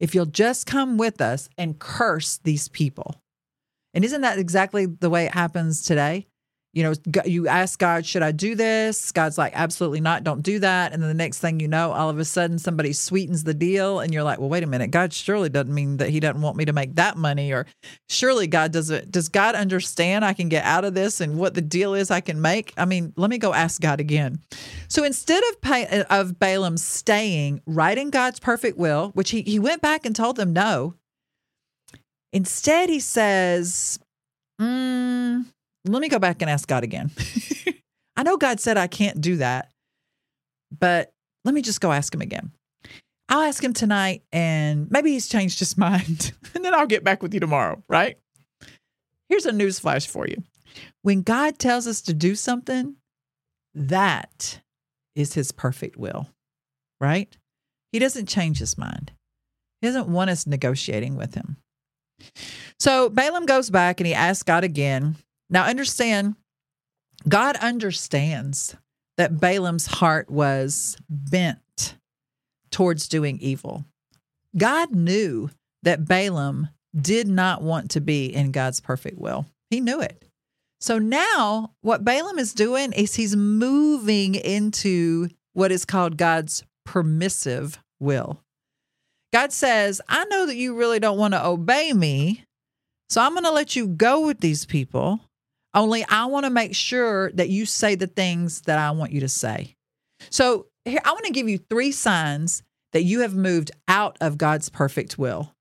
if 0.00 0.14
you'll 0.14 0.26
just 0.26 0.66
come 0.66 0.98
with 0.98 1.20
us 1.20 1.48
and 1.56 1.78
curse 1.78 2.38
these 2.38 2.68
people. 2.68 3.22
And 3.94 4.04
isn't 4.04 4.20
that 4.20 4.38
exactly 4.38 4.86
the 4.86 5.08
way 5.08 5.26
it 5.26 5.32
happens 5.32 5.82
today? 5.82 6.26
You 6.76 6.82
know, 6.82 6.92
you 7.24 7.48
ask 7.48 7.78
God, 7.78 8.04
should 8.04 8.22
I 8.22 8.32
do 8.32 8.54
this? 8.54 9.10
God's 9.10 9.38
like, 9.38 9.52
absolutely 9.54 10.02
not. 10.02 10.24
Don't 10.24 10.42
do 10.42 10.58
that. 10.58 10.92
And 10.92 11.02
then 11.02 11.08
the 11.08 11.14
next 11.14 11.38
thing 11.38 11.58
you 11.58 11.68
know, 11.68 11.90
all 11.90 12.10
of 12.10 12.18
a 12.18 12.24
sudden 12.24 12.58
somebody 12.58 12.92
sweetens 12.92 13.44
the 13.44 13.54
deal 13.54 14.00
and 14.00 14.12
you're 14.12 14.22
like, 14.22 14.38
well, 14.38 14.50
wait 14.50 14.62
a 14.62 14.66
minute. 14.66 14.90
God 14.90 15.14
surely 15.14 15.48
doesn't 15.48 15.72
mean 15.72 15.96
that 15.96 16.10
he 16.10 16.20
doesn't 16.20 16.42
want 16.42 16.58
me 16.58 16.66
to 16.66 16.74
make 16.74 16.96
that 16.96 17.16
money 17.16 17.50
or 17.50 17.64
surely 18.10 18.46
God 18.46 18.72
doesn't, 18.72 19.10
does 19.10 19.30
God 19.30 19.54
understand 19.54 20.22
I 20.22 20.34
can 20.34 20.50
get 20.50 20.66
out 20.66 20.84
of 20.84 20.92
this 20.92 21.22
and 21.22 21.38
what 21.38 21.54
the 21.54 21.62
deal 21.62 21.94
is 21.94 22.10
I 22.10 22.20
can 22.20 22.42
make? 22.42 22.74
I 22.76 22.84
mean, 22.84 23.14
let 23.16 23.30
me 23.30 23.38
go 23.38 23.54
ask 23.54 23.80
God 23.80 23.98
again. 23.98 24.40
So 24.88 25.02
instead 25.02 25.42
of 25.48 25.62
pay, 25.62 26.04
of 26.10 26.38
Balaam 26.38 26.76
staying 26.76 27.62
right 27.64 27.96
in 27.96 28.10
God's 28.10 28.38
perfect 28.38 28.76
will, 28.76 29.12
which 29.14 29.30
he, 29.30 29.40
he 29.40 29.58
went 29.58 29.80
back 29.80 30.04
and 30.04 30.14
told 30.14 30.36
them 30.36 30.52
no, 30.52 30.92
instead 32.34 32.90
he 32.90 33.00
says, 33.00 33.98
mm, 34.60 35.46
let 35.88 36.00
me 36.00 36.08
go 36.08 36.18
back 36.18 36.42
and 36.42 36.50
ask 36.50 36.68
God 36.68 36.84
again. 36.84 37.10
I 38.16 38.22
know 38.22 38.36
God 38.36 38.60
said 38.60 38.78
I 38.78 38.86
can't 38.86 39.20
do 39.20 39.36
that, 39.36 39.70
but 40.76 41.12
let 41.44 41.54
me 41.54 41.62
just 41.62 41.80
go 41.80 41.92
ask 41.92 42.14
him 42.14 42.22
again. 42.22 42.52
I'll 43.28 43.42
ask 43.42 43.62
him 43.62 43.72
tonight 43.72 44.22
and 44.32 44.90
maybe 44.90 45.12
he's 45.12 45.28
changed 45.28 45.58
his 45.58 45.76
mind 45.78 46.32
and 46.54 46.64
then 46.64 46.74
I'll 46.74 46.86
get 46.86 47.04
back 47.04 47.22
with 47.22 47.34
you 47.34 47.40
tomorrow, 47.40 47.82
right? 47.88 48.18
Here's 49.28 49.46
a 49.46 49.52
news 49.52 49.78
flash 49.78 50.06
for 50.06 50.26
you. 50.26 50.42
When 51.02 51.22
God 51.22 51.58
tells 51.58 51.86
us 51.86 52.00
to 52.02 52.14
do 52.14 52.34
something, 52.34 52.96
that 53.74 54.60
is 55.14 55.34
his 55.34 55.52
perfect 55.52 55.96
will, 55.96 56.28
right? 57.00 57.34
He 57.92 57.98
doesn't 57.98 58.28
change 58.28 58.58
his 58.58 58.78
mind. 58.78 59.12
He 59.80 59.88
doesn't 59.88 60.08
want 60.08 60.30
us 60.30 60.46
negotiating 60.46 61.16
with 61.16 61.34
him. 61.34 61.56
So 62.78 63.08
Balaam 63.08 63.46
goes 63.46 63.70
back 63.70 64.00
and 64.00 64.06
he 64.06 64.14
asks 64.14 64.42
God 64.42 64.64
again 64.64 65.16
now, 65.48 65.64
understand, 65.64 66.36
God 67.28 67.56
understands 67.56 68.76
that 69.16 69.40
Balaam's 69.40 69.86
heart 69.86 70.30
was 70.30 70.96
bent 71.08 71.96
towards 72.70 73.08
doing 73.08 73.38
evil. 73.40 73.84
God 74.56 74.94
knew 74.94 75.50
that 75.82 76.06
Balaam 76.06 76.68
did 76.98 77.28
not 77.28 77.62
want 77.62 77.90
to 77.92 78.00
be 78.00 78.26
in 78.26 78.52
God's 78.52 78.80
perfect 78.80 79.18
will. 79.18 79.46
He 79.70 79.80
knew 79.80 80.00
it. 80.00 80.24
So 80.80 80.98
now, 80.98 81.72
what 81.80 82.04
Balaam 82.04 82.38
is 82.38 82.52
doing 82.52 82.92
is 82.92 83.14
he's 83.14 83.36
moving 83.36 84.34
into 84.34 85.28
what 85.52 85.72
is 85.72 85.84
called 85.84 86.16
God's 86.16 86.64
permissive 86.84 87.78
will. 87.98 88.40
God 89.32 89.52
says, 89.52 90.00
I 90.08 90.24
know 90.26 90.46
that 90.46 90.56
you 90.56 90.74
really 90.74 91.00
don't 91.00 91.18
want 91.18 91.34
to 91.34 91.44
obey 91.44 91.92
me, 91.92 92.44
so 93.08 93.20
I'm 93.20 93.32
going 93.32 93.44
to 93.44 93.50
let 93.50 93.74
you 93.74 93.86
go 93.86 94.26
with 94.26 94.40
these 94.40 94.64
people. 94.66 95.20
Only 95.76 96.04
I 96.08 96.24
want 96.24 96.44
to 96.44 96.50
make 96.50 96.74
sure 96.74 97.30
that 97.32 97.50
you 97.50 97.66
say 97.66 97.94
the 97.94 98.06
things 98.06 98.62
that 98.62 98.78
I 98.78 98.90
want 98.92 99.12
you 99.12 99.20
to 99.20 99.28
say. 99.28 99.76
So 100.30 100.66
here, 100.86 101.00
I 101.04 101.12
want 101.12 101.26
to 101.26 101.32
give 101.32 101.48
you 101.48 101.58
three 101.58 101.92
signs 101.92 102.62
that 102.92 103.02
you 103.02 103.20
have 103.20 103.36
moved 103.36 103.70
out 103.86 104.16
of 104.22 104.38
God's 104.38 104.70
perfect 104.70 105.18
will 105.18 105.52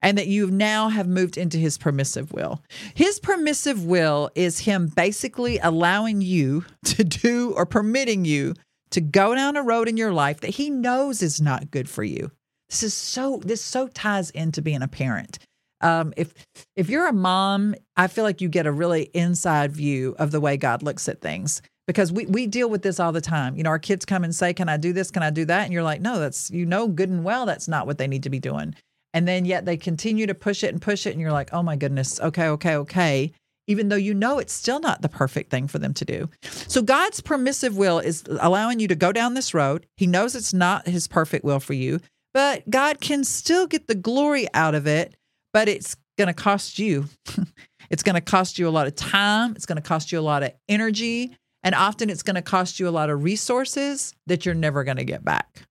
and 0.00 0.16
that 0.16 0.26
you 0.26 0.50
now 0.50 0.88
have 0.88 1.06
moved 1.06 1.36
into 1.36 1.58
his 1.58 1.76
permissive 1.76 2.32
will. 2.32 2.62
His 2.94 3.20
permissive 3.20 3.84
will 3.84 4.30
is 4.34 4.60
him 4.60 4.86
basically 4.86 5.58
allowing 5.58 6.22
you 6.22 6.64
to 6.86 7.04
do 7.04 7.52
or 7.52 7.66
permitting 7.66 8.24
you 8.24 8.54
to 8.90 9.02
go 9.02 9.34
down 9.34 9.56
a 9.56 9.62
road 9.62 9.86
in 9.86 9.98
your 9.98 10.12
life 10.12 10.40
that 10.40 10.50
he 10.50 10.70
knows 10.70 11.20
is 11.20 11.42
not 11.42 11.70
good 11.70 11.90
for 11.90 12.02
you. 12.02 12.30
This 12.70 12.82
is 12.82 12.94
so 12.94 13.40
this 13.44 13.62
so 13.62 13.88
ties 13.88 14.30
into 14.30 14.62
being 14.62 14.82
a 14.82 14.88
parent 14.88 15.38
um, 15.80 16.12
if 16.16 16.34
if 16.76 16.88
you're 16.88 17.06
a 17.06 17.12
mom, 17.12 17.74
I 17.96 18.06
feel 18.06 18.24
like 18.24 18.40
you 18.40 18.48
get 18.48 18.66
a 18.66 18.72
really 18.72 19.10
inside 19.14 19.72
view 19.72 20.14
of 20.18 20.30
the 20.30 20.40
way 20.40 20.56
God 20.56 20.82
looks 20.82 21.08
at 21.08 21.20
things 21.20 21.62
because 21.86 22.12
we 22.12 22.26
we 22.26 22.46
deal 22.46 22.68
with 22.68 22.82
this 22.82 23.00
all 23.00 23.12
the 23.12 23.20
time. 23.20 23.56
You 23.56 23.62
know, 23.62 23.70
our 23.70 23.78
kids 23.78 24.04
come 24.04 24.24
and 24.24 24.34
say, 24.34 24.52
"Can 24.52 24.68
I 24.68 24.76
do 24.76 24.92
this? 24.92 25.10
Can 25.10 25.22
I 25.22 25.30
do 25.30 25.44
that?" 25.46 25.64
And 25.64 25.72
you're 25.72 25.82
like, 25.82 26.00
"No, 26.00 26.18
that's 26.18 26.50
you 26.50 26.66
know 26.66 26.88
good 26.88 27.08
and 27.08 27.24
well 27.24 27.46
that's 27.46 27.68
not 27.68 27.86
what 27.86 27.98
they 27.98 28.06
need 28.06 28.22
to 28.24 28.30
be 28.30 28.40
doing." 28.40 28.74
And 29.14 29.26
then 29.26 29.44
yet 29.44 29.64
they 29.64 29.76
continue 29.76 30.26
to 30.26 30.34
push 30.34 30.62
it 30.62 30.72
and 30.72 30.82
push 30.82 31.06
it 31.06 31.12
and 31.12 31.20
you're 31.20 31.32
like, 31.32 31.50
"Oh 31.52 31.62
my 31.62 31.76
goodness. 31.76 32.20
Okay, 32.20 32.48
okay, 32.48 32.76
okay." 32.76 33.32
Even 33.66 33.90
though 33.90 33.96
you 33.96 34.14
know 34.14 34.38
it's 34.38 34.52
still 34.54 34.80
not 34.80 35.02
the 35.02 35.10
perfect 35.10 35.50
thing 35.50 35.68
for 35.68 35.78
them 35.78 35.92
to 35.92 36.04
do. 36.04 36.30
So 36.42 36.80
God's 36.80 37.20
permissive 37.20 37.76
will 37.76 37.98
is 37.98 38.24
allowing 38.40 38.80
you 38.80 38.88
to 38.88 38.94
go 38.94 39.12
down 39.12 39.34
this 39.34 39.52
road. 39.52 39.84
He 39.98 40.06
knows 40.06 40.34
it's 40.34 40.54
not 40.54 40.86
his 40.86 41.06
perfect 41.06 41.44
will 41.44 41.60
for 41.60 41.74
you, 41.74 42.00
but 42.32 42.68
God 42.70 43.02
can 43.02 43.24
still 43.24 43.66
get 43.66 43.86
the 43.86 43.94
glory 43.94 44.46
out 44.54 44.74
of 44.74 44.86
it 44.86 45.17
but 45.52 45.68
it's 45.68 45.96
going 46.16 46.28
to 46.28 46.34
cost 46.34 46.78
you. 46.78 47.06
it's 47.90 48.02
going 48.02 48.14
to 48.14 48.20
cost 48.20 48.58
you 48.58 48.68
a 48.68 48.70
lot 48.70 48.86
of 48.86 48.94
time. 48.94 49.52
It's 49.52 49.66
going 49.66 49.76
to 49.76 49.82
cost 49.82 50.12
you 50.12 50.18
a 50.18 50.20
lot 50.20 50.42
of 50.42 50.52
energy. 50.68 51.36
And 51.62 51.74
often 51.74 52.10
it's 52.10 52.22
going 52.22 52.36
to 52.36 52.42
cost 52.42 52.78
you 52.78 52.88
a 52.88 52.90
lot 52.90 53.10
of 53.10 53.22
resources 53.22 54.14
that 54.26 54.44
you're 54.44 54.54
never 54.54 54.84
going 54.84 54.96
to 54.96 55.04
get 55.04 55.24
back. 55.24 55.62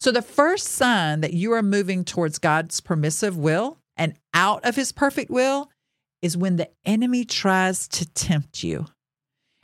So, 0.00 0.10
the 0.10 0.22
first 0.22 0.68
sign 0.68 1.20
that 1.20 1.34
you 1.34 1.52
are 1.52 1.62
moving 1.62 2.04
towards 2.04 2.38
God's 2.38 2.80
permissive 2.80 3.36
will 3.36 3.78
and 3.96 4.14
out 4.32 4.64
of 4.64 4.76
his 4.76 4.92
perfect 4.92 5.30
will 5.30 5.70
is 6.22 6.36
when 6.36 6.56
the 6.56 6.70
enemy 6.84 7.24
tries 7.24 7.86
to 7.88 8.06
tempt 8.06 8.62
you. 8.64 8.86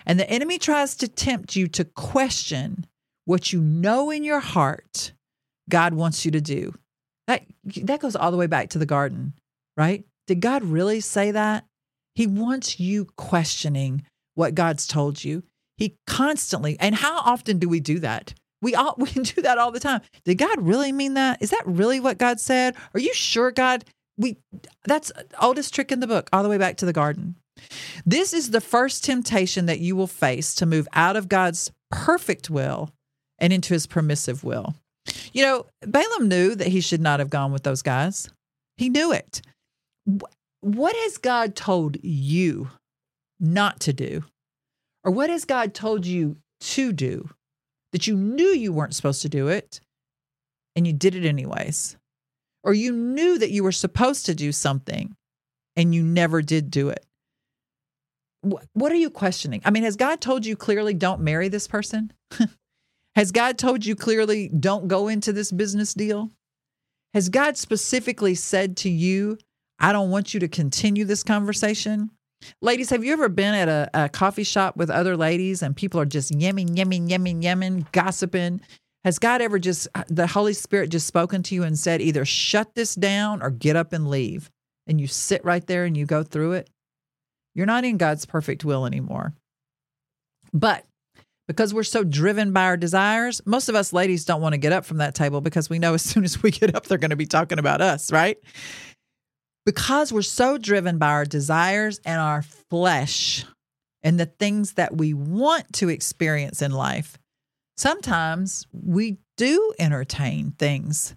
And 0.06 0.20
the 0.20 0.28
enemy 0.28 0.58
tries 0.58 0.96
to 0.96 1.08
tempt 1.08 1.56
you 1.56 1.66
to 1.68 1.84
question 1.84 2.86
what 3.24 3.52
you 3.52 3.60
know 3.60 4.10
in 4.10 4.22
your 4.22 4.40
heart 4.40 5.12
God 5.68 5.94
wants 5.94 6.24
you 6.24 6.30
to 6.32 6.40
do. 6.40 6.74
That, 7.26 7.42
that 7.82 8.00
goes 8.00 8.16
all 8.16 8.30
the 8.30 8.36
way 8.36 8.46
back 8.46 8.70
to 8.70 8.78
the 8.78 8.86
garden, 8.86 9.34
right? 9.76 10.04
Did 10.26 10.40
God 10.40 10.62
really 10.62 11.00
say 11.00 11.30
that? 11.30 11.64
He 12.14 12.26
wants 12.26 12.78
you 12.78 13.08
questioning 13.16 14.04
what 14.34 14.54
God's 14.54 14.86
told 14.86 15.24
you. 15.24 15.42
He 15.76 15.96
constantly, 16.06 16.76
and 16.78 16.94
how 16.94 17.18
often 17.18 17.58
do 17.58 17.68
we 17.68 17.80
do 17.80 17.98
that? 18.00 18.34
We 18.62 18.74
all 18.74 18.94
we 18.98 19.10
do 19.10 19.42
that 19.42 19.58
all 19.58 19.72
the 19.72 19.80
time. 19.80 20.00
Did 20.24 20.38
God 20.38 20.60
really 20.60 20.92
mean 20.92 21.14
that? 21.14 21.42
Is 21.42 21.50
that 21.50 21.66
really 21.66 22.00
what 22.00 22.18
God 22.18 22.40
said? 22.40 22.76
Are 22.94 23.00
you 23.00 23.12
sure 23.14 23.50
God 23.50 23.84
we 24.16 24.36
that's 24.84 25.12
oldest 25.40 25.74
trick 25.74 25.90
in 25.90 26.00
the 26.00 26.06
book 26.06 26.28
all 26.32 26.42
the 26.42 26.48
way 26.48 26.58
back 26.58 26.76
to 26.78 26.86
the 26.86 26.92
garden. 26.92 27.36
This 28.04 28.32
is 28.32 28.50
the 28.50 28.60
first 28.60 29.04
temptation 29.04 29.66
that 29.66 29.80
you 29.80 29.96
will 29.96 30.06
face 30.06 30.54
to 30.56 30.66
move 30.66 30.88
out 30.92 31.16
of 31.16 31.28
God's 31.28 31.70
perfect 31.90 32.50
will 32.50 32.90
and 33.38 33.52
into 33.52 33.74
his 33.74 33.86
permissive 33.86 34.44
will. 34.44 34.74
You 35.32 35.42
know, 35.42 35.66
Balaam 35.82 36.28
knew 36.28 36.54
that 36.54 36.68
he 36.68 36.80
should 36.80 37.00
not 37.00 37.18
have 37.18 37.30
gone 37.30 37.52
with 37.52 37.62
those 37.62 37.82
guys. 37.82 38.30
He 38.76 38.88
knew 38.88 39.12
it. 39.12 39.42
What 40.60 40.96
has 40.96 41.18
God 41.18 41.54
told 41.54 41.96
you 42.02 42.70
not 43.40 43.80
to 43.80 43.92
do? 43.92 44.24
Or 45.04 45.12
what 45.12 45.30
has 45.30 45.44
God 45.44 45.74
told 45.74 46.06
you 46.06 46.36
to 46.60 46.92
do 46.92 47.28
that 47.92 48.06
you 48.06 48.16
knew 48.16 48.46
you 48.46 48.72
weren't 48.72 48.94
supposed 48.94 49.22
to 49.22 49.28
do 49.28 49.48
it 49.48 49.80
and 50.74 50.86
you 50.86 50.92
did 50.92 51.14
it 51.14 51.26
anyways? 51.26 51.96
Or 52.62 52.72
you 52.72 52.92
knew 52.92 53.38
that 53.38 53.50
you 53.50 53.62
were 53.62 53.72
supposed 53.72 54.26
to 54.26 54.34
do 54.34 54.52
something 54.52 55.14
and 55.76 55.94
you 55.94 56.02
never 56.02 56.40
did 56.40 56.70
do 56.70 56.88
it? 56.88 57.04
What 58.72 58.92
are 58.92 58.96
you 58.96 59.10
questioning? 59.10 59.62
I 59.64 59.70
mean, 59.70 59.84
has 59.84 59.96
God 59.96 60.20
told 60.20 60.44
you 60.44 60.56
clearly 60.56 60.94
don't 60.94 61.20
marry 61.20 61.48
this 61.48 61.66
person? 61.66 62.12
has 63.16 63.32
God 63.32 63.58
told 63.58 63.84
you 63.86 63.94
clearly 63.94 64.48
don't 64.48 64.88
go 64.88 65.08
into 65.08 65.32
this 65.32 65.52
business 65.52 65.94
deal? 65.94 66.30
Has 67.12 67.28
God 67.28 67.56
specifically 67.56 68.34
said 68.34 68.76
to 68.78 68.90
you, 68.90 69.38
I 69.78 69.92
don't 69.92 70.10
want 70.10 70.34
you 70.34 70.40
to 70.40 70.48
continue 70.48 71.04
this 71.04 71.22
conversation? 71.22 72.10
Ladies, 72.60 72.90
have 72.90 73.04
you 73.04 73.12
ever 73.12 73.28
been 73.28 73.54
at 73.54 73.68
a, 73.68 73.90
a, 73.94 74.08
coffee 74.08 74.44
shop 74.44 74.76
with 74.76 74.90
other 74.90 75.16
ladies 75.16 75.62
and 75.62 75.76
people 75.76 76.00
are 76.00 76.06
just 76.06 76.32
yemming, 76.32 76.76
yemming, 76.76 77.08
yemming, 77.08 77.42
yemming, 77.42 77.90
gossiping? 77.92 78.60
Has 79.04 79.18
God 79.18 79.40
ever 79.40 79.58
just, 79.58 79.88
uh, 79.94 80.04
the 80.08 80.26
Holy 80.26 80.52
Spirit 80.52 80.90
just 80.90 81.06
spoken 81.06 81.42
to 81.44 81.54
you 81.54 81.62
and 81.62 81.78
said, 81.78 82.00
either 82.00 82.24
shut 82.24 82.74
this 82.74 82.94
down 82.94 83.42
or 83.42 83.50
get 83.50 83.76
up 83.76 83.92
and 83.92 84.08
leave? 84.08 84.50
And 84.86 85.00
you 85.00 85.06
sit 85.06 85.44
right 85.44 85.66
there 85.66 85.84
and 85.84 85.96
you 85.96 86.04
go 86.04 86.22
through 86.22 86.52
it? 86.52 86.70
You're 87.54 87.66
not 87.66 87.84
in 87.84 87.96
God's 87.96 88.26
perfect 88.26 88.64
will 88.64 88.86
anymore. 88.86 89.34
But 90.52 90.84
because 91.46 91.74
we're 91.74 91.82
so 91.82 92.04
driven 92.04 92.52
by 92.52 92.64
our 92.64 92.76
desires, 92.76 93.40
most 93.44 93.68
of 93.68 93.74
us 93.74 93.92
ladies 93.92 94.24
don't 94.24 94.40
want 94.40 94.54
to 94.54 94.58
get 94.58 94.72
up 94.72 94.84
from 94.84 94.98
that 94.98 95.14
table 95.14 95.40
because 95.40 95.68
we 95.68 95.78
know 95.78 95.94
as 95.94 96.02
soon 96.02 96.24
as 96.24 96.42
we 96.42 96.50
get 96.50 96.74
up, 96.74 96.86
they're 96.86 96.98
going 96.98 97.10
to 97.10 97.16
be 97.16 97.26
talking 97.26 97.58
about 97.58 97.80
us, 97.80 98.12
right? 98.12 98.38
because 99.64 100.12
we're 100.12 100.22
so 100.22 100.58
driven 100.58 100.98
by 100.98 101.08
our 101.08 101.24
desires 101.24 102.00
and 102.04 102.20
our 102.20 102.42
flesh 102.42 103.44
and 104.02 104.20
the 104.20 104.26
things 104.26 104.74
that 104.74 104.96
we 104.96 105.14
want 105.14 105.72
to 105.74 105.88
experience 105.88 106.60
in 106.60 106.72
life, 106.72 107.18
sometimes 107.76 108.66
we 108.72 109.16
do 109.36 109.72
entertain 109.78 110.52
things 110.52 111.14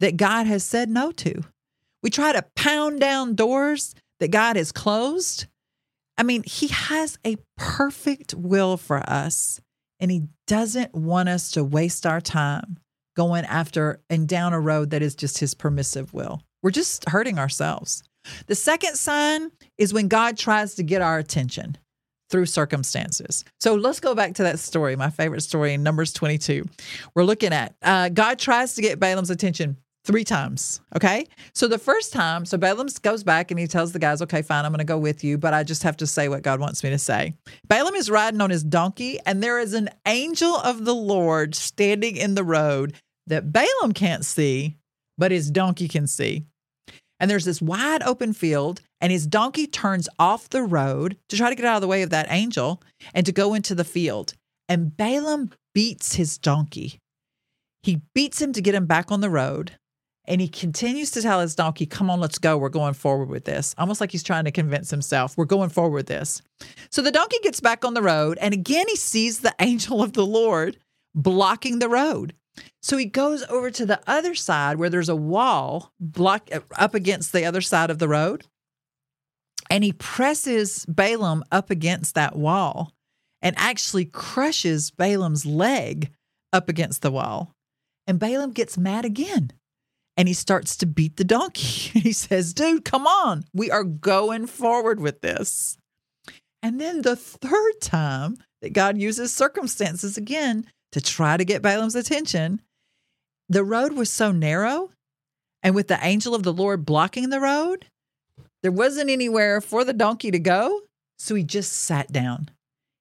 that 0.00 0.16
God 0.16 0.46
has 0.46 0.64
said 0.64 0.88
no 0.88 1.12
to. 1.12 1.42
We 2.02 2.10
try 2.10 2.32
to 2.32 2.44
pound 2.56 3.00
down 3.00 3.34
doors 3.34 3.94
that 4.20 4.30
God 4.30 4.56
has 4.56 4.72
closed. 4.72 5.46
I 6.18 6.24
mean, 6.24 6.42
He 6.42 6.68
has 6.68 7.18
a 7.24 7.36
perfect 7.56 8.34
will 8.34 8.76
for 8.76 8.98
us, 8.98 9.60
and 10.00 10.10
He 10.10 10.24
doesn't 10.46 10.94
want 10.94 11.28
us 11.28 11.52
to 11.52 11.64
waste 11.64 12.04
our 12.04 12.20
time 12.20 12.78
going 13.16 13.44
after 13.44 14.00
and 14.10 14.28
down 14.28 14.52
a 14.52 14.60
road 14.60 14.90
that 14.90 15.02
is 15.02 15.14
just 15.14 15.38
His 15.38 15.54
permissive 15.54 16.12
will. 16.12 16.42
We're 16.62 16.70
just 16.72 17.08
hurting 17.08 17.38
ourselves. 17.38 18.02
The 18.46 18.54
second 18.54 18.96
sign 18.96 19.50
is 19.78 19.94
when 19.94 20.08
God 20.08 20.36
tries 20.36 20.74
to 20.74 20.82
get 20.82 21.00
our 21.00 21.18
attention 21.18 21.78
through 22.30 22.46
circumstances. 22.46 23.44
So 23.58 23.74
let's 23.74 24.00
go 24.00 24.14
back 24.14 24.34
to 24.34 24.42
that 24.42 24.58
story, 24.58 24.96
my 24.96 25.10
favorite 25.10 25.40
story 25.40 25.72
in 25.72 25.82
Numbers 25.82 26.12
22. 26.12 26.66
We're 27.14 27.24
looking 27.24 27.52
at 27.52 27.74
uh, 27.82 28.10
God 28.10 28.38
tries 28.38 28.74
to 28.74 28.82
get 28.82 29.00
Balaam's 29.00 29.30
attention 29.30 29.78
three 30.08 30.24
times. 30.24 30.80
Okay. 30.96 31.26
So 31.52 31.68
the 31.68 31.78
first 31.78 32.14
time, 32.14 32.46
so 32.46 32.56
Balaam 32.56 32.88
goes 33.02 33.22
back 33.22 33.50
and 33.50 33.60
he 33.60 33.66
tells 33.66 33.92
the 33.92 33.98
guys, 33.98 34.22
okay, 34.22 34.40
fine, 34.40 34.64
I'm 34.64 34.72
going 34.72 34.78
to 34.78 34.84
go 34.84 34.98
with 34.98 35.22
you, 35.22 35.36
but 35.36 35.52
I 35.52 35.64
just 35.64 35.82
have 35.82 35.98
to 35.98 36.06
say 36.06 36.30
what 36.30 36.42
God 36.42 36.60
wants 36.60 36.82
me 36.82 36.88
to 36.88 36.98
say. 36.98 37.34
Balaam 37.68 37.94
is 37.94 38.10
riding 38.10 38.40
on 38.40 38.48
his 38.48 38.64
donkey, 38.64 39.18
and 39.26 39.42
there 39.42 39.58
is 39.58 39.74
an 39.74 39.90
angel 40.06 40.56
of 40.56 40.86
the 40.86 40.94
Lord 40.94 41.54
standing 41.54 42.16
in 42.16 42.34
the 42.34 42.42
road 42.42 42.94
that 43.26 43.52
Balaam 43.52 43.92
can't 43.92 44.24
see, 44.24 44.78
but 45.18 45.30
his 45.30 45.50
donkey 45.50 45.88
can 45.88 46.06
see. 46.06 46.46
And 47.20 47.30
there's 47.30 47.44
this 47.44 47.60
wide 47.60 48.02
open 48.02 48.32
field, 48.32 48.80
and 49.02 49.12
his 49.12 49.26
donkey 49.26 49.66
turns 49.66 50.08
off 50.18 50.48
the 50.48 50.62
road 50.62 51.18
to 51.28 51.36
try 51.36 51.50
to 51.50 51.54
get 51.54 51.66
out 51.66 51.76
of 51.76 51.82
the 51.82 51.86
way 51.86 52.00
of 52.00 52.10
that 52.10 52.28
angel 52.30 52.82
and 53.12 53.26
to 53.26 53.32
go 53.32 53.52
into 53.52 53.74
the 53.74 53.84
field. 53.84 54.32
And 54.70 54.96
Balaam 54.96 55.50
beats 55.74 56.14
his 56.14 56.38
donkey. 56.38 56.98
He 57.82 58.00
beats 58.14 58.40
him 58.40 58.54
to 58.54 58.62
get 58.62 58.74
him 58.74 58.86
back 58.86 59.12
on 59.12 59.20
the 59.20 59.30
road. 59.30 59.72
And 60.28 60.42
he 60.42 60.48
continues 60.48 61.10
to 61.12 61.22
tell 61.22 61.40
his 61.40 61.54
donkey, 61.54 61.86
Come 61.86 62.10
on, 62.10 62.20
let's 62.20 62.38
go. 62.38 62.58
We're 62.58 62.68
going 62.68 62.92
forward 62.92 63.30
with 63.30 63.46
this. 63.46 63.74
Almost 63.78 64.00
like 64.00 64.12
he's 64.12 64.22
trying 64.22 64.44
to 64.44 64.52
convince 64.52 64.90
himself, 64.90 65.36
We're 65.36 65.46
going 65.46 65.70
forward 65.70 65.94
with 65.94 66.06
this. 66.06 66.42
So 66.90 67.00
the 67.00 67.10
donkey 67.10 67.38
gets 67.42 67.60
back 67.60 67.82
on 67.82 67.94
the 67.94 68.02
road. 68.02 68.36
And 68.40 68.52
again, 68.52 68.86
he 68.88 68.96
sees 68.96 69.40
the 69.40 69.54
angel 69.58 70.02
of 70.02 70.12
the 70.12 70.26
Lord 70.26 70.76
blocking 71.14 71.78
the 71.78 71.88
road. 71.88 72.34
So 72.82 72.98
he 72.98 73.06
goes 73.06 73.42
over 73.44 73.70
to 73.70 73.86
the 73.86 74.00
other 74.06 74.34
side 74.34 74.76
where 74.76 74.90
there's 74.90 75.08
a 75.08 75.16
wall 75.16 75.92
block 75.98 76.50
uh, 76.52 76.60
up 76.76 76.94
against 76.94 77.32
the 77.32 77.46
other 77.46 77.62
side 77.62 77.88
of 77.88 77.98
the 77.98 78.08
road. 78.08 78.44
And 79.70 79.82
he 79.82 79.92
presses 79.94 80.84
Balaam 80.86 81.42
up 81.50 81.70
against 81.70 82.14
that 82.16 82.36
wall 82.36 82.92
and 83.40 83.56
actually 83.58 84.04
crushes 84.04 84.90
Balaam's 84.90 85.46
leg 85.46 86.10
up 86.52 86.68
against 86.68 87.00
the 87.00 87.10
wall. 87.10 87.54
And 88.06 88.18
Balaam 88.18 88.52
gets 88.52 88.76
mad 88.76 89.06
again 89.06 89.52
and 90.18 90.26
he 90.26 90.34
starts 90.34 90.76
to 90.76 90.86
beat 90.86 91.16
the 91.16 91.24
donkey. 91.24 92.00
he 92.00 92.12
says, 92.12 92.52
Dude, 92.52 92.84
come 92.84 93.06
on. 93.06 93.44
We 93.54 93.70
are 93.70 93.84
going 93.84 94.46
forward 94.48 95.00
with 95.00 95.22
this. 95.22 95.78
And 96.60 96.80
then 96.80 97.02
the 97.02 97.14
third 97.14 97.80
time 97.80 98.36
that 98.60 98.72
God 98.72 98.98
uses 98.98 99.32
circumstances 99.32 100.16
again 100.16 100.66
to 100.90 101.00
try 101.00 101.36
to 101.36 101.44
get 101.44 101.62
Balaam's 101.62 101.94
attention, 101.94 102.60
the 103.48 103.62
road 103.62 103.92
was 103.92 104.10
so 104.10 104.32
narrow, 104.32 104.90
and 105.62 105.74
with 105.74 105.86
the 105.86 106.04
angel 106.04 106.34
of 106.34 106.42
the 106.42 106.52
Lord 106.52 106.84
blocking 106.84 107.30
the 107.30 107.40
road, 107.40 107.86
there 108.62 108.72
wasn't 108.72 109.10
anywhere 109.10 109.60
for 109.60 109.84
the 109.84 109.92
donkey 109.92 110.32
to 110.32 110.38
go. 110.40 110.82
So 111.20 111.36
he 111.36 111.44
just 111.44 111.72
sat 111.72 112.12
down. 112.12 112.50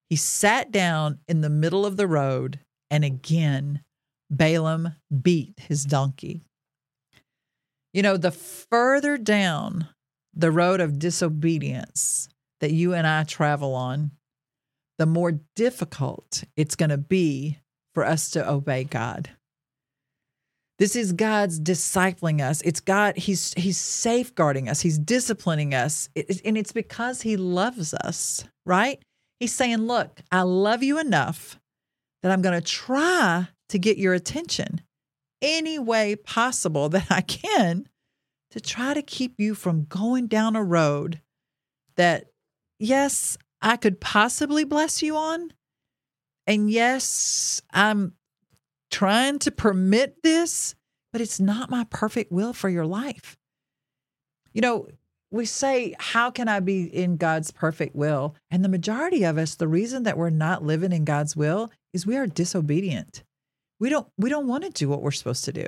He 0.09 0.15
sat 0.15 0.71
down 0.71 1.19
in 1.27 1.41
the 1.41 1.49
middle 1.49 1.85
of 1.85 1.97
the 1.97 2.07
road, 2.07 2.59
and 2.89 3.03
again, 3.03 3.81
Balaam 4.29 4.93
beat 5.21 5.59
his 5.59 5.83
donkey. 5.83 6.43
You 7.93 8.01
know, 8.01 8.17
the 8.17 8.31
further 8.31 9.17
down 9.17 9.87
the 10.33 10.51
road 10.51 10.79
of 10.79 10.99
disobedience 10.99 12.29
that 12.59 12.71
you 12.71 12.93
and 12.93 13.07
I 13.07 13.23
travel 13.23 13.73
on, 13.73 14.11
the 14.97 15.05
more 15.05 15.39
difficult 15.55 16.43
it's 16.55 16.75
going 16.75 16.89
to 16.89 16.97
be 16.97 17.59
for 17.93 18.05
us 18.05 18.29
to 18.31 18.49
obey 18.49 18.83
God. 18.83 19.29
This 20.79 20.95
is 20.95 21.11
God's 21.11 21.59
discipling 21.59 22.39
us. 22.41 22.61
It's 22.61 22.79
God, 22.79 23.17
He's 23.17 23.53
He's 23.55 23.77
safeguarding 23.77 24.69
us, 24.69 24.81
He's 24.81 24.99
disciplining 24.99 25.73
us. 25.73 26.09
It, 26.13 26.41
and 26.45 26.57
it's 26.57 26.71
because 26.71 27.23
He 27.23 27.35
loves 27.35 27.93
us, 27.95 28.43
right? 28.65 29.01
He's 29.39 29.53
saying, 29.53 29.79
Look, 29.79 30.21
I 30.31 30.41
love 30.41 30.83
you 30.83 30.99
enough 30.99 31.59
that 32.21 32.31
I'm 32.31 32.41
going 32.41 32.59
to 32.59 32.65
try 32.65 33.47
to 33.69 33.79
get 33.79 33.97
your 33.97 34.13
attention 34.13 34.81
any 35.41 35.79
way 35.79 36.15
possible 36.15 36.89
that 36.89 37.07
I 37.09 37.21
can 37.21 37.87
to 38.51 38.61
try 38.61 38.93
to 38.93 39.01
keep 39.01 39.35
you 39.39 39.55
from 39.55 39.85
going 39.85 40.27
down 40.27 40.55
a 40.55 40.63
road 40.63 41.21
that, 41.95 42.27
yes, 42.79 43.37
I 43.61 43.77
could 43.77 43.99
possibly 43.99 44.63
bless 44.63 45.01
you 45.01 45.15
on. 45.17 45.51
And 46.45 46.71
yes, 46.71 47.61
I'm 47.71 48.13
trying 48.89 49.39
to 49.39 49.51
permit 49.51 50.23
this, 50.23 50.75
but 51.11 51.21
it's 51.21 51.39
not 51.39 51.69
my 51.69 51.85
perfect 51.89 52.31
will 52.31 52.53
for 52.53 52.69
your 52.69 52.85
life. 52.85 53.37
You 54.53 54.61
know, 54.61 54.87
we 55.29 55.45
say, 55.45 55.93
How 55.99 56.31
can 56.31 56.47
I 56.47 56.61
be 56.61 56.83
in 56.83 57.17
God's 57.17 57.51
perfect 57.51 57.95
will? 57.95 58.35
And 58.49 58.63
the 58.63 58.69
majority 58.69 59.23
of 59.23 59.37
us, 59.37 59.55
the 59.55 59.67
reason 59.67 60.03
that 60.03 60.17
we're 60.17 60.29
not 60.29 60.63
living 60.63 60.93
in 60.93 61.05
God's 61.05 61.35
will 61.35 61.69
is 61.93 62.05
we 62.05 62.15
are 62.15 62.27
disobedient. 62.27 63.23
We 63.79 63.89
don't 63.89 64.07
we 64.17 64.29
don't 64.29 64.47
want 64.47 64.63
to 64.63 64.69
do 64.69 64.89
what 64.89 65.01
we're 65.01 65.11
supposed 65.11 65.45
to 65.45 65.53
do. 65.53 65.67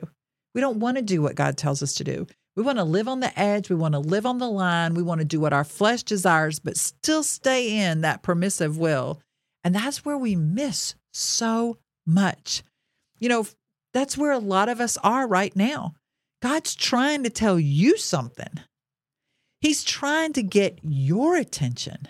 We 0.55 0.61
don't 0.61 0.79
want 0.79 0.97
to 0.97 1.03
do 1.03 1.21
what 1.21 1.35
God 1.35 1.57
tells 1.57 1.83
us 1.83 1.93
to 1.95 2.03
do. 2.03 2.27
We 2.55 2.63
want 2.63 2.77
to 2.79 2.83
live 2.83 3.07
on 3.07 3.19
the 3.19 3.37
edge. 3.39 3.69
We 3.69 3.75
want 3.75 3.93
to 3.93 3.99
live 3.99 4.25
on 4.25 4.39
the 4.39 4.49
line. 4.49 4.95
We 4.95 5.03
want 5.03 5.19
to 5.19 5.25
do 5.25 5.39
what 5.39 5.53
our 5.53 5.63
flesh 5.63 6.03
desires, 6.03 6.59
but 6.59 6.77
still 6.77 7.23
stay 7.23 7.77
in 7.77 8.01
that 8.01 8.23
permissive 8.23 8.77
will. 8.77 9.21
And 9.63 9.75
that's 9.75 10.03
where 10.03 10.17
we 10.17 10.35
miss 10.35 10.95
so 11.13 11.77
much. 12.05 12.63
You 13.19 13.29
know, 13.29 13.45
that's 13.93 14.17
where 14.17 14.31
a 14.31 14.39
lot 14.39 14.69
of 14.69 14.79
us 14.79 14.97
are 15.03 15.27
right 15.27 15.55
now. 15.55 15.93
God's 16.41 16.75
trying 16.75 17.23
to 17.23 17.29
tell 17.29 17.59
you 17.59 17.97
something, 17.97 18.59
He's 19.61 19.83
trying 19.83 20.33
to 20.33 20.43
get 20.43 20.79
your 20.83 21.35
attention. 21.35 22.07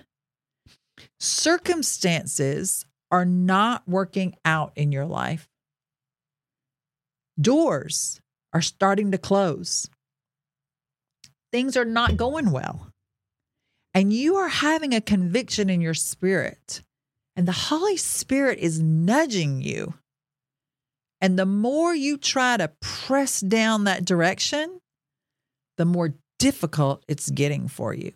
Circumstances 1.20 2.86
are 3.12 3.25
not 3.25 3.88
working 3.88 4.36
out 4.46 4.72
in 4.75 4.91
your 4.91 5.06
life. 5.06 5.49
Doors 7.39 8.19
are 8.53 8.62
starting 8.62 9.12
to 9.12 9.17
close. 9.17 9.89
Things 11.51 11.77
are 11.77 11.86
not 11.86 12.17
going 12.17 12.51
well. 12.51 12.91
And 13.93 14.13
you 14.13 14.36
are 14.36 14.50
having 14.50 14.93
a 14.93 15.01
conviction 15.01 15.69
in 15.69 15.81
your 15.81 15.93
spirit. 15.93 16.81
And 17.36 17.48
the 17.48 17.53
Holy 17.53 17.98
Spirit 17.98 18.60
is 18.60 18.79
nudging 18.81 19.62
you. 19.62 19.93
And 21.22 21.38
the 21.38 21.46
more 21.46 21.96
you 21.96 22.17
try 22.17 22.58
to 22.58 22.72
press 22.81 23.39
down 23.39 23.86
that 23.86 24.05
direction, 24.05 24.79
the 25.77 25.86
more 25.86 26.15
difficult 26.38 27.03
it's 27.08 27.29
getting 27.29 27.67
for 27.67 27.93
you. 27.93 28.13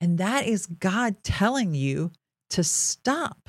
And 0.00 0.18
that 0.18 0.46
is 0.46 0.66
God 0.66 1.22
telling 1.22 1.74
you 1.74 2.10
to 2.50 2.64
stop 2.64 3.48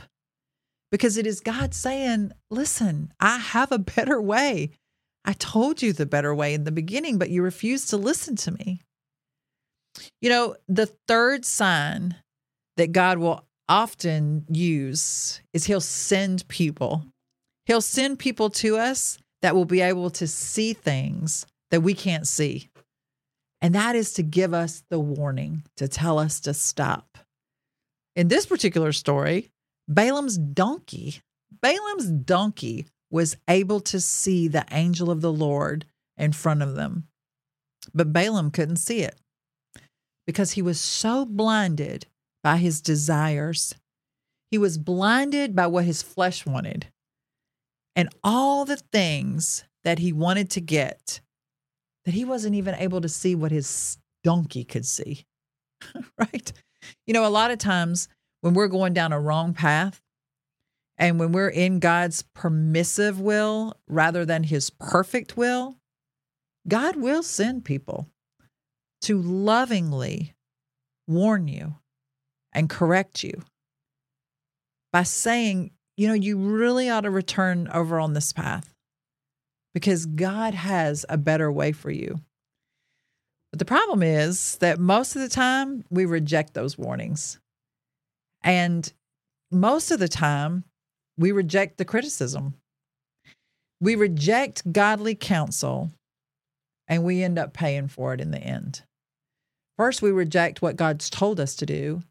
because 0.91 1.17
it 1.17 1.25
is 1.25 1.39
God 1.39 1.74
saying, 1.74 2.31
Listen, 2.50 3.13
I 3.19 3.38
have 3.38 3.71
a 3.71 3.79
better 3.79 4.21
way. 4.21 4.71
I 5.24 5.33
told 5.33 5.81
you 5.81 5.93
the 5.93 6.05
better 6.05 6.33
way 6.33 6.53
in 6.53 6.63
the 6.63 6.71
beginning, 6.71 7.17
but 7.17 7.29
you 7.29 7.43
refused 7.43 7.89
to 7.91 7.98
listen 7.98 8.36
to 8.38 8.51
me. 8.51 8.81
You 10.21 10.29
know, 10.29 10.55
the 10.67 10.88
third 11.07 11.45
sign 11.45 12.15
that 12.77 12.91
God 12.91 13.19
will 13.19 13.45
often 13.69 14.45
use 14.50 15.41
is 15.53 15.65
He'll 15.65 15.81
send 15.81 16.48
people. 16.48 17.05
He'll 17.65 17.81
send 17.81 18.19
people 18.19 18.50
to 18.51 18.77
us 18.77 19.19
that 19.41 19.55
will 19.55 19.65
be 19.65 19.81
able 19.81 20.10
to 20.12 20.27
see 20.27 20.74
things 20.74 21.45
that 21.69 21.81
we 21.81 21.93
can't 21.93 22.27
see. 22.27 22.69
And 23.62 23.75
that 23.75 23.95
is 23.95 24.13
to 24.13 24.24
give 24.24 24.53
us 24.53 24.83
the 24.89 25.00
warning, 25.00 25.63
to 25.77 25.88
tell 25.88 26.17
us 26.17 26.39
to 26.41 26.53
stop. 26.53 27.17
In 28.15 28.27
this 28.27 28.45
particular 28.45 28.91
story, 28.91 29.50
Balaam's 29.88 30.38
donkey, 30.38 31.21
Balaam's 31.61 32.09
donkey 32.09 32.88
was 33.09 33.38
able 33.47 33.79
to 33.81 34.00
see 34.00 34.47
the 34.47 34.65
angel 34.71 35.11
of 35.11 35.21
the 35.21 35.31
Lord 35.33 35.85
in 36.17 36.31
front 36.31 36.61
of 36.61 36.75
them. 36.75 37.07
But 37.93 38.13
Balaam 38.13 38.51
couldn't 38.51 38.77
see 38.77 39.01
it 39.01 39.15
because 40.25 40.51
he 40.51 40.61
was 40.61 40.79
so 40.79 41.25
blinded 41.25 42.05
by 42.43 42.57
his 42.57 42.81
desires. 42.81 43.75
He 44.50 44.57
was 44.57 44.77
blinded 44.77 45.55
by 45.55 45.67
what 45.67 45.85
his 45.85 46.01
flesh 46.01 46.45
wanted 46.45 46.88
and 47.95 48.09
all 48.23 48.65
the 48.65 48.77
things 48.77 49.63
that 49.83 50.00
he 50.00 50.13
wanted 50.13 50.50
to 50.51 50.61
get 50.61 51.19
that 52.05 52.13
he 52.13 52.25
wasn't 52.25 52.55
even 52.55 52.75
able 52.75 53.01
to 53.01 53.09
see 53.09 53.35
what 53.35 53.51
his 53.51 53.97
donkey 54.23 54.63
could 54.63 54.85
see. 54.85 55.25
right? 56.17 56.51
You 57.05 57.13
know, 57.13 57.25
a 57.25 57.29
lot 57.29 57.51
of 57.51 57.57
times 57.57 58.07
when 58.41 58.53
we're 58.53 58.67
going 58.67 58.93
down 58.93 59.13
a 59.13 59.19
wrong 59.19 59.53
path 59.53 60.01
and 60.98 61.19
when 61.19 61.31
we're 61.31 61.50
in 61.50 61.79
God's 61.79 62.24
permissive 62.36 63.19
will 63.19 63.75
rather 63.87 64.25
than 64.25 64.44
his 64.44 64.70
perfect 64.70 65.37
will, 65.37 65.77
God 66.68 66.96
will 66.96 67.24
send 67.24 67.66
people 67.66 68.07
to 69.01 69.20
lovingly 69.22 70.35
warn 71.07 71.48
you 71.48 71.75
and 72.53 72.70
correct 72.70 73.24
you 73.24 73.42
by 74.92 75.03
saying, 75.03 75.72
you 75.98 76.07
know, 76.07 76.13
you 76.13 76.37
really 76.37 76.89
ought 76.89 77.01
to 77.01 77.09
return 77.09 77.68
over 77.74 78.00
on 78.00 78.13
this 78.13 78.33
path 78.33 78.74
because 79.74 80.05
God 80.05 80.53
has 80.53 81.05
a 81.09 81.18
better 81.18 81.51
way 81.51 81.72
for 81.72 81.89
you. 81.89 82.20
But 83.51 83.59
the 83.59 83.66
problem 83.66 84.01
is 84.03 84.57
that 84.57 84.79
most 84.79 85.16
of 85.16 85.22
the 85.22 85.29
time 85.29 85.83
we 85.89 86.05
reject 86.05 86.53
those 86.53 86.77
warnings. 86.77 87.39
And 88.44 88.92
most 89.51 89.92
of 89.92 90.00
the 90.00 90.08
time 90.08 90.64
we 91.18 91.32
reject 91.32 91.77
the 91.77 91.86
criticism. 91.86 92.56
We 93.80 93.96
reject 93.96 94.72
godly 94.72 95.16
counsel 95.16 95.92
and 96.88 97.04
we 97.04 97.24
end 97.24 97.38
up 97.38 97.54
paying 97.54 97.88
for 97.88 98.14
it 98.14 98.22
in 98.22 98.32
the 98.32 98.40
end. 98.40 98.84
First, 99.77 100.01
we 100.01 100.12
reject 100.12 100.62
what 100.62 100.75
God's 100.75 101.10
told 101.10 101.40
us 101.40 101.56
to 101.56 101.66
do. 101.66 102.01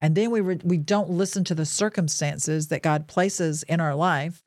And 0.00 0.14
then 0.14 0.30
we, 0.30 0.40
re- 0.40 0.60
we 0.64 0.78
don't 0.78 1.10
listen 1.10 1.44
to 1.44 1.54
the 1.54 1.66
circumstances 1.66 2.68
that 2.68 2.82
God 2.82 3.06
places 3.06 3.62
in 3.64 3.80
our 3.80 3.94
life. 3.94 4.42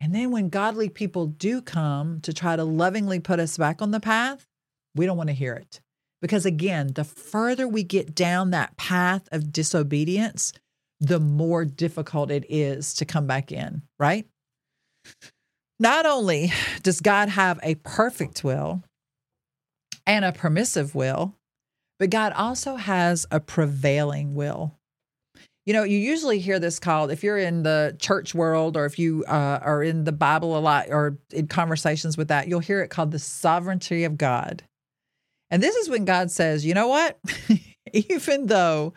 And 0.00 0.14
then 0.14 0.30
when 0.30 0.48
godly 0.48 0.88
people 0.88 1.26
do 1.26 1.60
come 1.60 2.20
to 2.20 2.32
try 2.32 2.56
to 2.56 2.64
lovingly 2.64 3.18
put 3.18 3.40
us 3.40 3.56
back 3.56 3.82
on 3.82 3.90
the 3.90 4.00
path, 4.00 4.46
we 4.94 5.06
don't 5.06 5.16
want 5.16 5.28
to 5.28 5.34
hear 5.34 5.54
it. 5.54 5.80
Because 6.20 6.44
again, 6.44 6.92
the 6.94 7.04
further 7.04 7.68
we 7.68 7.82
get 7.82 8.14
down 8.14 8.50
that 8.50 8.76
path 8.76 9.28
of 9.30 9.52
disobedience, 9.52 10.52
the 11.00 11.20
more 11.20 11.64
difficult 11.64 12.30
it 12.30 12.44
is 12.48 12.94
to 12.94 13.04
come 13.04 13.26
back 13.26 13.52
in, 13.52 13.82
right? 13.98 14.26
Not 15.78 16.06
only 16.06 16.52
does 16.82 17.00
God 17.00 17.28
have 17.28 17.60
a 17.62 17.76
perfect 17.76 18.42
will 18.42 18.82
and 20.06 20.24
a 20.24 20.32
permissive 20.32 20.94
will, 20.94 21.34
but 21.98 22.10
God 22.10 22.32
also 22.32 22.76
has 22.76 23.26
a 23.30 23.38
prevailing 23.38 24.34
will. 24.34 24.74
You 25.66 25.74
know, 25.74 25.82
you 25.82 25.98
usually 25.98 26.38
hear 26.38 26.58
this 26.58 26.78
called, 26.78 27.10
if 27.10 27.22
you're 27.22 27.38
in 27.38 27.62
the 27.62 27.94
church 28.00 28.34
world 28.34 28.76
or 28.76 28.86
if 28.86 28.98
you 28.98 29.24
uh, 29.28 29.58
are 29.62 29.82
in 29.82 30.04
the 30.04 30.12
Bible 30.12 30.56
a 30.56 30.60
lot 30.60 30.86
or 30.88 31.18
in 31.30 31.46
conversations 31.46 32.16
with 32.16 32.28
that, 32.28 32.48
you'll 32.48 32.60
hear 32.60 32.80
it 32.80 32.88
called 32.88 33.10
the 33.10 33.18
sovereignty 33.18 34.04
of 34.04 34.16
God. 34.16 34.62
And 35.50 35.62
this 35.62 35.76
is 35.76 35.88
when 35.88 36.04
God 36.04 36.30
says, 36.30 36.64
you 36.64 36.74
know 36.74 36.88
what? 36.88 37.18
Even 37.92 38.46
though 38.46 38.94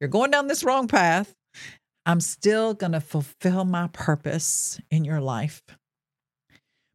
you're 0.00 0.08
going 0.08 0.30
down 0.30 0.46
this 0.46 0.64
wrong 0.64 0.88
path, 0.88 1.34
I'm 2.06 2.20
still 2.20 2.74
going 2.74 2.92
to 2.92 3.00
fulfill 3.00 3.64
my 3.64 3.88
purpose 3.92 4.80
in 4.90 5.04
your 5.04 5.20
life 5.20 5.62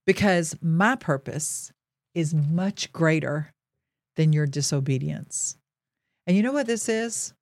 because 0.08 0.56
my 0.62 0.96
purpose 0.96 1.72
is 2.14 2.34
much 2.34 2.92
greater 2.92 3.52
than 4.16 4.34
your 4.34 4.48
disobedience. 4.48 5.58
And 6.26 6.36
you 6.36 6.44
know 6.44 6.54
what 6.54 6.68
this 6.68 6.90
is? 6.90 7.34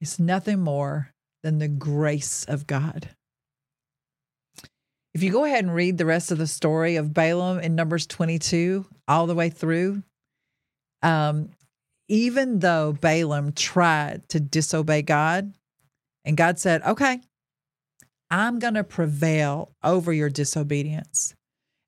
It's 0.00 0.18
nothing 0.18 0.60
more 0.60 1.10
than 1.42 1.58
the 1.58 1.68
grace 1.68 2.44
of 2.44 2.66
God. 2.66 3.10
If 5.12 5.22
you 5.22 5.30
go 5.30 5.44
ahead 5.44 5.64
and 5.64 5.74
read 5.74 5.96
the 5.98 6.06
rest 6.06 6.32
of 6.32 6.38
the 6.38 6.46
story 6.46 6.96
of 6.96 7.14
Balaam 7.14 7.60
in 7.60 7.76
Numbers 7.76 8.06
22 8.06 8.84
all 9.06 9.28
the 9.28 9.34
way 9.34 9.48
through, 9.48 10.02
um, 11.04 11.50
even 12.08 12.58
though 12.58 12.92
Balaam 12.92 13.52
tried 13.52 14.28
to 14.30 14.40
disobey 14.40 15.02
God, 15.02 15.54
and 16.24 16.36
God 16.36 16.58
said, 16.58 16.82
Okay, 16.82 17.20
I'm 18.30 18.58
going 18.58 18.74
to 18.74 18.84
prevail 18.84 19.70
over 19.84 20.12
your 20.12 20.30
disobedience, 20.30 21.34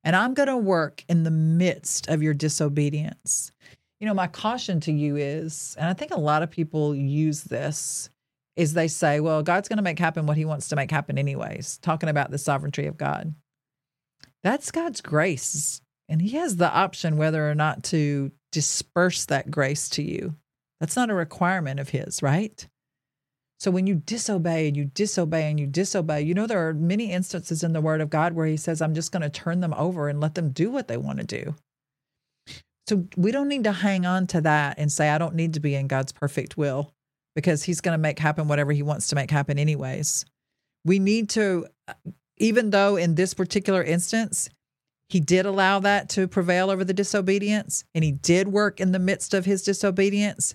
and 0.03 0.15
I'm 0.15 0.33
going 0.33 0.47
to 0.47 0.57
work 0.57 1.03
in 1.09 1.23
the 1.23 1.31
midst 1.31 2.07
of 2.07 2.23
your 2.23 2.33
disobedience. 2.33 3.51
You 3.99 4.05
know, 4.05 4.13
my 4.13 4.27
caution 4.27 4.79
to 4.81 4.91
you 4.91 5.15
is, 5.15 5.75
and 5.79 5.89
I 5.89 5.93
think 5.93 6.11
a 6.11 6.19
lot 6.19 6.43
of 6.43 6.51
people 6.51 6.95
use 6.95 7.43
this, 7.43 8.11
is 8.55 8.73
they 8.73 8.87
say, 8.87 9.19
well, 9.19 9.41
God's 9.41 9.67
going 9.67 9.77
to 9.77 9.83
make 9.83 9.97
happen 9.97 10.27
what 10.27 10.37
he 10.37 10.45
wants 10.45 10.69
to 10.69 10.75
make 10.75 10.91
happen, 10.91 11.17
anyways, 11.17 11.79
talking 11.79 12.09
about 12.09 12.29
the 12.29 12.37
sovereignty 12.37 12.85
of 12.85 12.97
God. 12.97 13.33
That's 14.43 14.71
God's 14.71 15.01
grace. 15.01 15.81
And 16.09 16.21
he 16.21 16.37
has 16.37 16.57
the 16.57 16.71
option 16.71 17.17
whether 17.17 17.49
or 17.49 17.55
not 17.55 17.83
to 17.85 18.31
disperse 18.51 19.25
that 19.25 19.51
grace 19.51 19.89
to 19.89 20.03
you. 20.03 20.35
That's 20.79 20.95
not 20.95 21.09
a 21.09 21.15
requirement 21.15 21.79
of 21.79 21.89
his, 21.89 22.21
right? 22.21 22.67
So 23.59 23.71
when 23.71 23.87
you 23.87 23.95
disobey 23.95 24.67
and 24.67 24.77
you 24.77 24.85
disobey 24.85 25.49
and 25.49 25.59
you 25.59 25.65
disobey, 25.65 26.21
you 26.21 26.35
know, 26.35 26.45
there 26.45 26.67
are 26.67 26.73
many 26.73 27.11
instances 27.11 27.63
in 27.63 27.73
the 27.73 27.81
word 27.81 28.01
of 28.01 28.11
God 28.11 28.33
where 28.33 28.45
he 28.45 28.57
says, 28.57 28.81
I'm 28.81 28.93
just 28.93 29.11
going 29.11 29.23
to 29.23 29.29
turn 29.29 29.61
them 29.61 29.73
over 29.73 30.09
and 30.09 30.21
let 30.21 30.35
them 30.35 30.51
do 30.51 30.69
what 30.69 30.87
they 30.87 30.97
want 30.97 31.17
to 31.19 31.25
do. 31.25 31.55
So 32.87 33.07
we 33.17 33.31
don't 33.31 33.49
need 33.49 33.63
to 33.65 33.71
hang 33.71 34.05
on 34.05 34.27
to 34.27 34.41
that 34.41 34.77
and 34.77 34.91
say, 34.91 35.09
I 35.09 35.17
don't 35.17 35.35
need 35.35 35.55
to 35.55 35.59
be 35.59 35.75
in 35.75 35.87
God's 35.87 36.11
perfect 36.11 36.55
will 36.55 36.93
because 37.35 37.63
he's 37.63 37.81
going 37.81 37.93
to 37.93 38.01
make 38.01 38.19
happen 38.19 38.47
whatever 38.47 38.71
he 38.71 38.83
wants 38.83 39.09
to 39.09 39.15
make 39.15 39.29
happen, 39.29 39.59
anyways. 39.59 40.23
We 40.85 40.99
need 40.99 41.29
to, 41.31 41.65
even 42.37 42.69
though 42.69 42.95
in 42.95 43.15
this 43.15 43.33
particular 43.33 43.83
instance, 43.83 44.49
he 45.09 45.19
did 45.19 45.45
allow 45.45 45.79
that 45.79 46.09
to 46.09 46.27
prevail 46.27 46.69
over 46.69 46.83
the 46.83 46.93
disobedience, 46.93 47.85
and 47.95 48.03
he 48.03 48.11
did 48.11 48.49
work 48.49 48.79
in 48.79 48.91
the 48.91 48.99
midst 48.99 49.33
of 49.33 49.45
his 49.45 49.63
disobedience. 49.63 50.53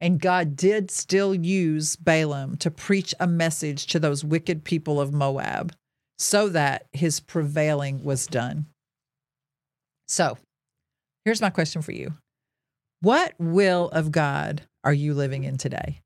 And 0.00 0.20
God 0.20 0.56
did 0.56 0.90
still 0.90 1.34
use 1.34 1.96
Balaam 1.96 2.56
to 2.56 2.70
preach 2.70 3.14
a 3.20 3.26
message 3.26 3.86
to 3.86 4.00
those 4.00 4.24
wicked 4.24 4.64
people 4.64 5.00
of 5.00 5.12
Moab 5.12 5.72
so 6.18 6.48
that 6.50 6.86
his 6.92 7.20
prevailing 7.20 8.04
was 8.04 8.26
done. 8.26 8.66
So, 10.08 10.36
here's 11.24 11.40
my 11.40 11.50
question 11.50 11.82
for 11.82 11.92
you 11.92 12.14
What 13.00 13.34
will 13.38 13.88
of 13.90 14.12
God 14.12 14.62
are 14.84 14.92
you 14.92 15.14
living 15.14 15.44
in 15.44 15.56
today? 15.56 16.02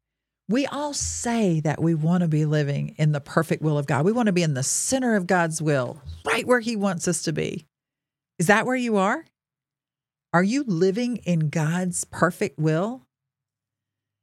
We 0.48 0.66
all 0.66 0.94
say 0.94 1.60
that 1.60 1.82
we 1.82 1.94
want 1.94 2.22
to 2.22 2.28
be 2.28 2.44
living 2.44 2.94
in 2.98 3.12
the 3.12 3.20
perfect 3.20 3.62
will 3.62 3.78
of 3.78 3.86
God. 3.86 4.04
We 4.04 4.12
want 4.12 4.26
to 4.26 4.32
be 4.32 4.44
in 4.44 4.54
the 4.54 4.62
center 4.62 5.16
of 5.16 5.26
God's 5.26 5.60
will, 5.60 6.00
right 6.24 6.46
where 6.46 6.60
He 6.60 6.76
wants 6.76 7.08
us 7.08 7.22
to 7.22 7.32
be. 7.32 7.66
Is 8.38 8.46
that 8.46 8.66
where 8.66 8.76
you 8.76 8.96
are? 8.96 9.24
Are 10.32 10.44
you 10.44 10.62
living 10.64 11.16
in 11.18 11.48
God's 11.48 12.04
perfect 12.04 12.58
will? 12.58 13.02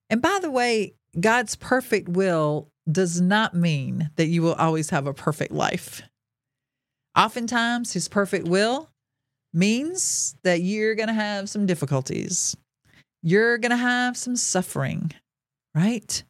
And 0.09 0.21
by 0.21 0.39
the 0.41 0.51
way, 0.51 0.93
God's 1.19 1.55
perfect 1.55 2.07
will 2.07 2.69
does 2.89 3.19
not 3.19 3.53
mean 3.53 4.09
that 4.15 4.27
you 4.27 4.41
will 4.41 4.53
always 4.53 4.91
have 4.91 5.07
a 5.07 5.13
perfect 5.13 5.51
life. 5.51 6.03
Oftentimes, 7.17 7.93
His 7.93 8.07
perfect 8.07 8.47
will 8.47 8.89
means 9.53 10.35
that 10.43 10.61
you're 10.61 10.95
going 10.95 11.07
to 11.07 11.13
have 11.13 11.49
some 11.49 11.65
difficulties. 11.65 12.55
You're 13.21 13.57
going 13.57 13.71
to 13.71 13.77
have 13.77 14.17
some 14.17 14.35
suffering, 14.35 15.11
right? 15.75 16.23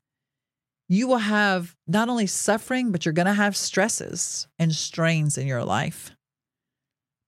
You 0.90 1.08
will 1.08 1.18
have 1.18 1.76
not 1.88 2.10
only 2.10 2.28
suffering, 2.28 2.92
but 2.92 3.06
you're 3.06 3.14
going 3.14 3.26
to 3.26 3.34
have 3.34 3.56
stresses 3.56 4.48
and 4.60 4.74
strains 4.74 5.38
in 5.38 5.48
your 5.48 5.64
life. 5.64 6.12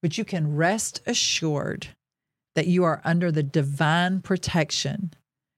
But 0.01 0.17
you 0.17 0.25
can 0.25 0.56
rest 0.56 1.01
assured 1.08 1.88
that 2.56 2.67
you 2.67 2.84
are 2.84 3.01
under 3.04 3.32
the 3.32 3.43
divine 3.43 4.21
protection 4.21 5.13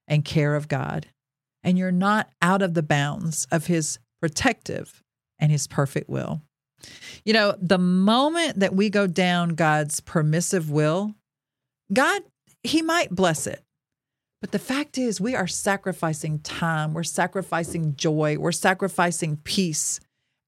and 0.08 0.24
care 0.24 0.56
of 0.56 0.68
God, 0.68 1.08
and 1.64 1.78
you're 1.78 1.92
not 1.92 2.30
out 2.42 2.62
of 2.62 2.74
the 2.74 2.84
bounds 2.84 3.46
of 3.52 3.68
His 3.68 4.00
protective 4.22 5.04
and 5.38 5.52
His 5.52 5.68
perfect 5.68 6.10
will. 6.10 6.42
You 7.26 7.34
know, 7.34 7.56
the 7.60 7.78
moment 7.78 8.60
that 8.60 8.74
we 8.74 8.90
go 8.90 9.08
down 9.08 9.50
God's 9.50 10.00
permissive 10.00 10.72
will, 10.72 11.14
God, 11.92 12.22
He 12.64 12.82
might 12.82 13.12
bless 13.12 13.48
it. 13.48 13.64
But 14.42 14.52
the 14.52 14.60
fact 14.60 14.98
is, 14.98 15.20
we 15.20 15.36
are 15.36 15.48
sacrificing 15.48 16.40
time, 16.40 16.94
we're 16.94 17.04
sacrificing 17.04 17.96
joy, 17.96 18.38
we're 18.38 18.52
sacrificing 18.52 19.38
peace. 19.38 20.00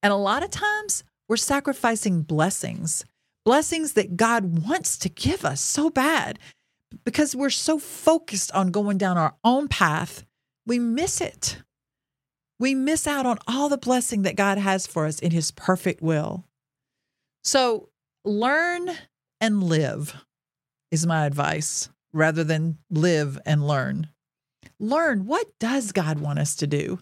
And 0.02 0.12
a 0.12 0.16
lot 0.16 0.42
of 0.42 0.50
times, 0.50 1.02
we're 1.28 1.36
sacrificing 1.36 2.22
blessings, 2.22 3.04
blessings 3.44 3.94
that 3.94 4.16
God 4.16 4.66
wants 4.66 4.96
to 4.98 5.08
give 5.08 5.44
us 5.44 5.60
so 5.60 5.90
bad. 5.90 6.38
Because 7.04 7.36
we're 7.36 7.50
so 7.50 7.78
focused 7.78 8.50
on 8.52 8.72
going 8.72 8.98
down 8.98 9.16
our 9.16 9.36
own 9.44 9.68
path, 9.68 10.24
we 10.66 10.78
miss 10.78 11.20
it 11.20 11.62
we 12.60 12.74
miss 12.74 13.06
out 13.06 13.24
on 13.26 13.38
all 13.48 13.70
the 13.70 13.78
blessing 13.78 14.22
that 14.22 14.36
God 14.36 14.58
has 14.58 14.86
for 14.86 15.06
us 15.06 15.18
in 15.18 15.32
His 15.32 15.50
perfect 15.50 16.02
will. 16.02 16.44
So 17.42 17.88
learn 18.22 18.90
and 19.40 19.64
live 19.64 20.14
is 20.90 21.06
my 21.06 21.24
advice 21.24 21.88
rather 22.12 22.44
than 22.44 22.78
live 22.90 23.38
and 23.46 23.66
learn. 23.66 24.08
Learn 24.78 25.26
what 25.26 25.46
does 25.58 25.92
God 25.92 26.20
want 26.20 26.38
us 26.38 26.54
to 26.56 26.66
do 26.66 27.00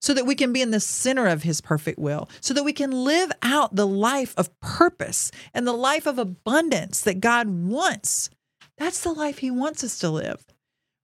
so 0.00 0.12
that 0.14 0.26
we 0.26 0.34
can 0.34 0.52
be 0.52 0.62
in 0.62 0.72
the 0.72 0.80
center 0.80 1.28
of 1.28 1.44
his 1.44 1.60
perfect 1.60 1.98
will, 1.98 2.28
so 2.40 2.52
that 2.54 2.64
we 2.64 2.72
can 2.72 2.90
live 2.90 3.30
out 3.40 3.76
the 3.76 3.86
life 3.86 4.34
of 4.36 4.58
purpose 4.58 5.30
and 5.54 5.64
the 5.64 5.72
life 5.72 6.06
of 6.06 6.18
abundance 6.18 7.02
that 7.02 7.20
God 7.20 7.48
wants. 7.48 8.28
That's 8.78 9.00
the 9.00 9.12
life 9.12 9.38
he 9.38 9.50
wants 9.50 9.84
us 9.84 10.00
to 10.00 10.10
live. 10.10 10.44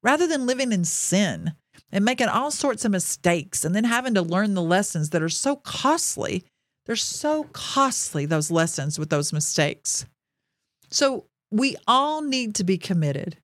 Rather 0.03 0.27
than 0.27 0.46
living 0.46 0.72
in 0.72 0.85
sin, 0.85 1.55
and 1.90 2.05
making 2.05 2.29
all 2.29 2.51
sorts 2.51 2.85
of 2.85 2.92
mistakes 2.92 3.64
and 3.64 3.74
then 3.74 3.85
having 3.85 4.14
to 4.14 4.22
learn 4.22 4.55
the 4.55 4.62
lessons 4.62 5.11
that 5.11 5.22
are 5.22 5.29
so 5.29 5.57
costly. 5.57 6.44
They're 6.87 6.96
so 6.96 7.44
costly, 7.53 8.27
those 8.27 8.51
lessons 8.51 8.98
with 8.98 9.11
those 9.11 9.33
mistakes. 9.33 10.07
So 10.90 11.27
we 11.50 11.76
all 11.87 12.22
need 12.22 12.54
to 12.56 12.64
be 12.64 12.78
committed 12.78 13.37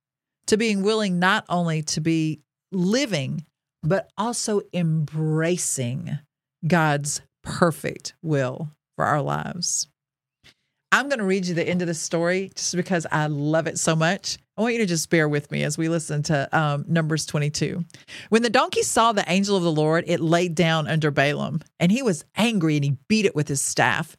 to 0.46 0.56
being 0.56 0.82
willing 0.82 1.18
not 1.18 1.44
only 1.48 1.82
to 1.82 2.00
be 2.00 2.40
living, 2.70 3.44
but 3.82 4.10
also 4.16 4.62
embracing 4.72 6.18
God's 6.66 7.22
perfect 7.42 8.14
will 8.22 8.70
for 8.96 9.04
our 9.04 9.22
lives. 9.22 9.88
I'm 10.94 11.08
going 11.08 11.18
to 11.18 11.24
read 11.24 11.46
you 11.46 11.54
the 11.54 11.68
end 11.68 11.82
of 11.82 11.88
the 11.88 11.94
story 11.94 12.52
just 12.54 12.76
because 12.76 13.04
I 13.10 13.26
love 13.26 13.66
it 13.66 13.80
so 13.80 13.96
much. 13.96 14.38
I 14.56 14.62
want 14.62 14.74
you 14.74 14.80
to 14.80 14.86
just 14.86 15.10
bear 15.10 15.28
with 15.28 15.50
me 15.50 15.64
as 15.64 15.76
we 15.76 15.88
listen 15.88 16.22
to 16.24 16.48
um, 16.56 16.84
Numbers 16.86 17.26
22. 17.26 17.84
When 18.28 18.42
the 18.42 18.50
donkey 18.50 18.82
saw 18.82 19.10
the 19.10 19.28
angel 19.28 19.56
of 19.56 19.64
the 19.64 19.72
Lord, 19.72 20.04
it 20.06 20.20
laid 20.20 20.54
down 20.54 20.86
under 20.86 21.10
Balaam, 21.10 21.62
and 21.80 21.90
he 21.90 22.02
was 22.02 22.24
angry 22.36 22.76
and 22.76 22.84
he 22.84 22.96
beat 23.08 23.26
it 23.26 23.34
with 23.34 23.48
his 23.48 23.60
staff. 23.60 24.16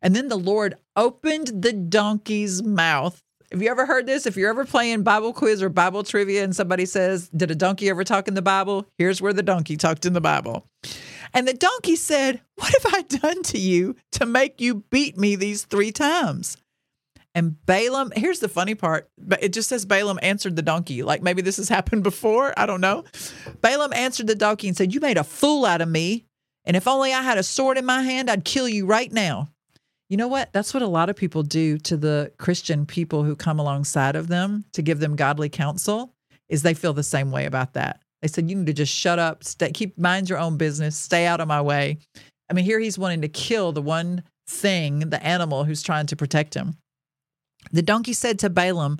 And 0.00 0.16
then 0.16 0.28
the 0.28 0.38
Lord 0.38 0.76
opened 0.96 1.62
the 1.62 1.74
donkey's 1.74 2.62
mouth. 2.62 3.22
Have 3.54 3.62
you 3.62 3.70
ever 3.70 3.86
heard 3.86 4.04
this? 4.04 4.26
If 4.26 4.36
you're 4.36 4.50
ever 4.50 4.64
playing 4.64 5.04
Bible 5.04 5.32
quiz 5.32 5.62
or 5.62 5.68
Bible 5.68 6.02
trivia 6.02 6.42
and 6.42 6.56
somebody 6.56 6.84
says, 6.84 7.28
Did 7.28 7.52
a 7.52 7.54
donkey 7.54 7.88
ever 7.88 8.02
talk 8.02 8.26
in 8.26 8.34
the 8.34 8.42
Bible? 8.42 8.84
Here's 8.98 9.22
where 9.22 9.32
the 9.32 9.44
donkey 9.44 9.76
talked 9.76 10.04
in 10.04 10.12
the 10.12 10.20
Bible. 10.20 10.66
And 11.32 11.46
the 11.46 11.54
donkey 11.54 11.94
said, 11.94 12.40
What 12.56 12.74
have 12.82 12.92
I 12.92 13.02
done 13.02 13.44
to 13.44 13.58
you 13.58 13.94
to 14.10 14.26
make 14.26 14.60
you 14.60 14.82
beat 14.90 15.16
me 15.16 15.36
these 15.36 15.66
three 15.66 15.92
times? 15.92 16.56
And 17.32 17.64
Balaam, 17.64 18.10
here's 18.16 18.40
the 18.40 18.48
funny 18.48 18.74
part, 18.74 19.08
but 19.16 19.40
it 19.40 19.52
just 19.52 19.68
says 19.68 19.84
Balaam 19.84 20.18
answered 20.20 20.56
the 20.56 20.62
donkey. 20.62 21.04
Like 21.04 21.22
maybe 21.22 21.40
this 21.40 21.58
has 21.58 21.68
happened 21.68 22.02
before. 22.02 22.52
I 22.56 22.66
don't 22.66 22.80
know. 22.80 23.04
Balaam 23.60 23.92
answered 23.92 24.26
the 24.26 24.34
donkey 24.34 24.66
and 24.66 24.76
said, 24.76 24.92
You 24.92 24.98
made 24.98 25.16
a 25.16 25.22
fool 25.22 25.64
out 25.64 25.80
of 25.80 25.88
me. 25.88 26.26
And 26.64 26.76
if 26.76 26.88
only 26.88 27.12
I 27.12 27.22
had 27.22 27.38
a 27.38 27.44
sword 27.44 27.78
in 27.78 27.86
my 27.86 28.02
hand, 28.02 28.28
I'd 28.28 28.44
kill 28.44 28.68
you 28.68 28.84
right 28.84 29.12
now. 29.12 29.48
You 30.08 30.16
know 30.16 30.28
what? 30.28 30.52
That's 30.52 30.74
what 30.74 30.82
a 30.82 30.88
lot 30.88 31.08
of 31.08 31.16
people 31.16 31.42
do 31.42 31.78
to 31.78 31.96
the 31.96 32.32
Christian 32.38 32.86
people 32.86 33.24
who 33.24 33.34
come 33.34 33.58
alongside 33.58 34.16
of 34.16 34.28
them 34.28 34.64
to 34.72 34.82
give 34.82 35.00
them 35.00 35.16
godly 35.16 35.48
counsel, 35.48 36.12
is 36.48 36.62
they 36.62 36.74
feel 36.74 36.92
the 36.92 37.02
same 37.02 37.30
way 37.30 37.46
about 37.46 37.72
that. 37.72 38.00
They 38.20 38.28
said, 38.28 38.48
You 38.48 38.56
need 38.56 38.66
to 38.66 38.72
just 38.72 38.94
shut 38.94 39.18
up, 39.18 39.44
stay, 39.44 39.72
keep 39.72 39.98
mind 39.98 40.28
your 40.28 40.38
own 40.38 40.56
business, 40.56 40.96
stay 40.96 41.26
out 41.26 41.40
of 41.40 41.48
my 41.48 41.60
way. 41.60 41.98
I 42.50 42.54
mean, 42.54 42.64
here 42.64 42.78
he's 42.78 42.98
wanting 42.98 43.22
to 43.22 43.28
kill 43.28 43.72
the 43.72 43.82
one 43.82 44.22
thing, 44.48 45.00
the 45.00 45.22
animal 45.22 45.64
who's 45.64 45.82
trying 45.82 46.06
to 46.06 46.16
protect 46.16 46.54
him. 46.54 46.76
The 47.72 47.82
donkey 47.82 48.12
said 48.12 48.38
to 48.40 48.50
Balaam, 48.50 48.98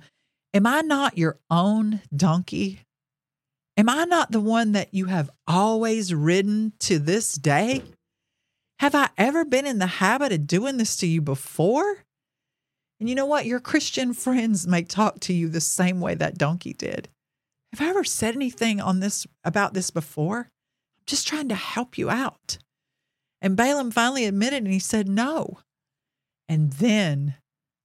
Am 0.55 0.67
I 0.67 0.81
not 0.81 1.19
your 1.19 1.39
own 1.51 2.01
donkey? 2.15 2.81
Am 3.77 3.89
I 3.89 4.05
not 4.05 4.31
the 4.31 4.41
one 4.41 4.73
that 4.73 4.95
you 4.95 5.07
have 5.07 5.31
always 5.47 6.15
ridden 6.15 6.73
to 6.81 6.99
this 6.99 7.33
day? 7.33 7.83
Have 8.81 8.95
I 8.95 9.09
ever 9.17 9.45
been 9.45 9.67
in 9.67 9.79
the 9.79 9.87
habit 9.87 10.33
of 10.33 10.47
doing 10.47 10.77
this 10.77 10.97
to 10.97 11.07
you 11.07 11.21
before? 11.21 12.05
And 13.01 13.09
you 13.09 13.15
know 13.15 13.27
what? 13.27 13.47
Your 13.47 13.61
Christian 13.61 14.13
friends 14.15 14.67
may 14.67 14.83
talk 14.83 15.21
to 15.21 15.33
you 15.33 15.49
the 15.49 15.61
same 15.61 16.01
way 16.01 16.15
that 16.15 16.39
donkey 16.39 16.73
did. 16.73 17.09
Have 17.73 17.81
I 17.81 17.91
ever 17.91 18.05
said 18.05 18.35
anything 18.35 18.81
on 18.81 19.01
this 19.01 19.27
about 19.43 19.75
this 19.75 19.91
before? 19.91 20.39
I'm 20.39 21.05
just 21.07 21.27
trying 21.27 21.49
to 21.49 21.55
help 21.55 21.99
you 21.99 22.09
out. 22.09 22.59
And 23.43 23.57
Balaam 23.57 23.91
finally 23.91 24.25
admitted 24.25 24.63
and 24.65 24.73
he 24.73 24.79
said, 24.79 25.09
No. 25.09 25.59
And 26.49 26.73
then 26.75 27.35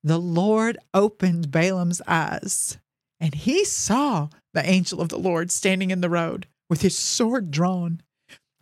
the 0.04 0.20
Lord 0.20 0.78
opened 0.94 1.52
Balaam's 1.52 2.02
eyes, 2.08 2.78
and 3.20 3.34
he 3.34 3.66
saw 3.66 4.30
the 4.54 4.68
angel 4.68 5.02
of 5.02 5.10
the 5.10 5.20
Lord 5.20 5.52
standing 5.52 5.92
in 5.92 6.02
the 6.02 6.10
road 6.10 6.48
with 6.70 6.82
his 6.82 6.98
sword 6.98 7.52
drawn. 7.52 8.02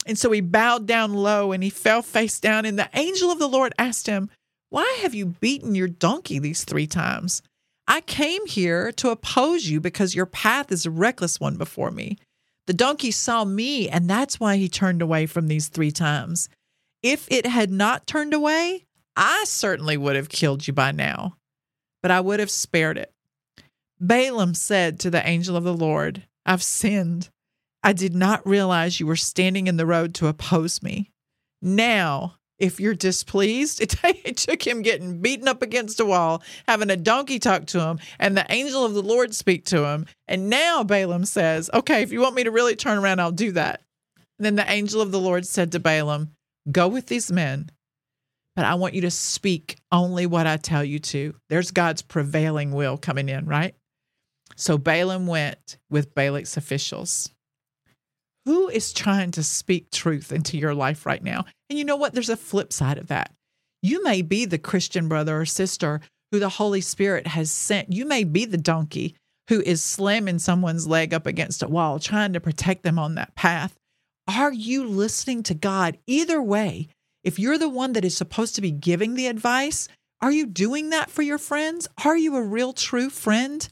And 0.07 0.17
so 0.17 0.31
he 0.31 0.41
bowed 0.41 0.87
down 0.87 1.13
low 1.13 1.51
and 1.51 1.61
he 1.61 1.69
fell 1.69 2.01
face 2.01 2.39
down. 2.39 2.65
And 2.65 2.79
the 2.79 2.89
angel 2.93 3.29
of 3.29 3.39
the 3.39 3.49
Lord 3.49 3.73
asked 3.77 4.07
him, 4.07 4.29
Why 4.69 4.99
have 5.01 5.13
you 5.13 5.27
beaten 5.27 5.75
your 5.75 5.89
donkey 5.89 6.39
these 6.39 6.63
three 6.63 6.87
times? 6.87 7.41
I 7.87 8.01
came 8.01 8.45
here 8.47 8.91
to 8.93 9.09
oppose 9.09 9.67
you 9.67 9.79
because 9.79 10.15
your 10.15 10.25
path 10.25 10.71
is 10.71 10.85
a 10.85 10.91
reckless 10.91 11.39
one 11.39 11.57
before 11.57 11.91
me. 11.91 12.17
The 12.65 12.73
donkey 12.73 13.11
saw 13.11 13.45
me, 13.45 13.87
and 13.87 14.09
that's 14.09 14.41
why 14.41 14.57
he 14.57 14.67
turned 14.67 15.01
away 15.01 15.25
from 15.25 15.47
these 15.47 15.69
three 15.69 15.91
times. 15.91 16.49
If 17.01 17.27
it 17.31 17.45
had 17.45 17.71
not 17.71 18.07
turned 18.07 18.33
away, 18.33 18.85
I 19.15 19.45
certainly 19.47 19.95
would 19.95 20.17
have 20.17 20.27
killed 20.27 20.67
you 20.67 20.73
by 20.73 20.91
now, 20.91 21.37
but 22.01 22.11
I 22.11 22.19
would 22.19 22.41
have 22.41 22.51
spared 22.51 22.97
it. 22.97 23.13
Balaam 24.01 24.53
said 24.53 24.99
to 24.99 25.09
the 25.09 25.25
angel 25.25 25.55
of 25.55 25.63
the 25.63 25.73
Lord, 25.73 26.23
I've 26.45 26.61
sinned. 26.61 27.29
I 27.83 27.93
did 27.93 28.15
not 28.15 28.45
realize 28.47 28.99
you 28.99 29.07
were 29.07 29.15
standing 29.15 29.67
in 29.67 29.77
the 29.77 29.85
road 29.85 30.13
to 30.15 30.27
oppose 30.27 30.81
me. 30.81 31.11
Now 31.61 32.37
if 32.59 32.79
you're 32.79 32.95
displeased, 32.95 33.81
it, 33.81 33.95
it, 34.03 34.37
took 34.37 34.65
him 34.65 34.81
getting 34.81 35.21
beaten 35.21 35.47
up 35.47 35.61
against 35.61 35.99
a 35.99 36.05
wall, 36.05 36.43
having 36.67 36.89
a 36.89 36.97
donkey 36.97 37.39
talk 37.39 37.65
to 37.67 37.81
him, 37.81 37.99
and 38.19 38.35
the 38.35 38.45
angel 38.49 38.85
of 38.85 38.93
the 38.93 39.03
Lord 39.03 39.35
speak 39.35 39.65
to 39.65 39.85
him. 39.85 40.05
And 40.27 40.49
now 40.49 40.83
Balaam 40.83 41.25
says, 41.25 41.69
Okay, 41.73 42.01
if 42.01 42.11
you 42.11 42.21
want 42.21 42.35
me 42.35 42.43
to 42.43 42.51
really 42.51 42.75
turn 42.75 42.97
around, 42.97 43.19
I'll 43.19 43.31
do 43.31 43.51
that. 43.53 43.81
And 44.39 44.45
then 44.45 44.55
the 44.55 44.71
angel 44.71 45.01
of 45.01 45.11
the 45.11 45.19
Lord 45.19 45.45
said 45.45 45.71
to 45.71 45.79
Balaam, 45.79 46.31
Go 46.71 46.87
with 46.87 47.07
these 47.07 47.31
men, 47.31 47.71
but 48.55 48.65
I 48.65 48.75
want 48.75 48.93
you 48.93 49.01
to 49.01 49.11
speak 49.11 49.77
only 49.91 50.25
what 50.25 50.47
I 50.47 50.57
tell 50.57 50.83
you 50.83 50.99
to. 50.99 51.35
There's 51.49 51.71
God's 51.71 52.01
prevailing 52.01 52.71
will 52.71 52.97
coming 52.97 53.29
in, 53.29 53.45
right? 53.45 53.75
So 54.55 54.77
Balaam 54.77 55.27
went 55.27 55.77
with 55.89 56.15
Balak's 56.15 56.57
officials. 56.57 57.29
Who 58.47 58.69
is 58.69 58.93
trying 58.93 59.31
to 59.31 59.43
speak 59.43 59.91
truth 59.91 60.31
into 60.31 60.57
your 60.57 60.73
life 60.73 61.05
right 61.05 61.21
now? 61.21 61.43
And 61.69 61.77
you 61.77 61.83
know 61.83 61.97
what? 61.97 62.13
There's 62.13 62.29
a 62.29 62.37
flip 62.37 62.71
side 62.71 62.97
of 62.97 63.07
that. 63.07 63.33
You 63.81 64.01
may 64.05 64.21
be 64.21 64.45
the 64.45 64.57
Christian 64.57 65.09
brother 65.09 65.41
or 65.41 65.45
sister 65.45 65.99
who 66.31 66.39
the 66.39 66.47
Holy 66.47 66.79
Spirit 66.79 67.27
has 67.27 67.51
sent. 67.51 67.91
You 67.91 68.05
may 68.05 68.23
be 68.23 68.45
the 68.45 68.57
donkey 68.57 69.15
who 69.49 69.59
is 69.59 69.83
slamming 69.83 70.39
someone's 70.39 70.87
leg 70.87 71.13
up 71.13 71.25
against 71.25 71.61
a 71.61 71.67
wall, 71.67 71.99
trying 71.99 72.31
to 72.31 72.39
protect 72.39 72.83
them 72.83 72.97
on 72.97 73.15
that 73.15 73.35
path. 73.35 73.75
Are 74.29 74.53
you 74.53 74.85
listening 74.85 75.43
to 75.43 75.53
God? 75.53 75.97
Either 76.07 76.41
way, 76.41 76.87
if 77.25 77.37
you're 77.37 77.57
the 77.57 77.67
one 77.67 77.91
that 77.91 78.05
is 78.05 78.15
supposed 78.15 78.55
to 78.55 78.61
be 78.61 78.71
giving 78.71 79.15
the 79.15 79.27
advice, 79.27 79.89
are 80.21 80.31
you 80.31 80.45
doing 80.45 80.91
that 80.91 81.09
for 81.09 81.21
your 81.21 81.37
friends? 81.37 81.89
Are 82.05 82.15
you 82.15 82.37
a 82.37 82.41
real, 82.41 82.71
true 82.71 83.09
friend 83.09 83.67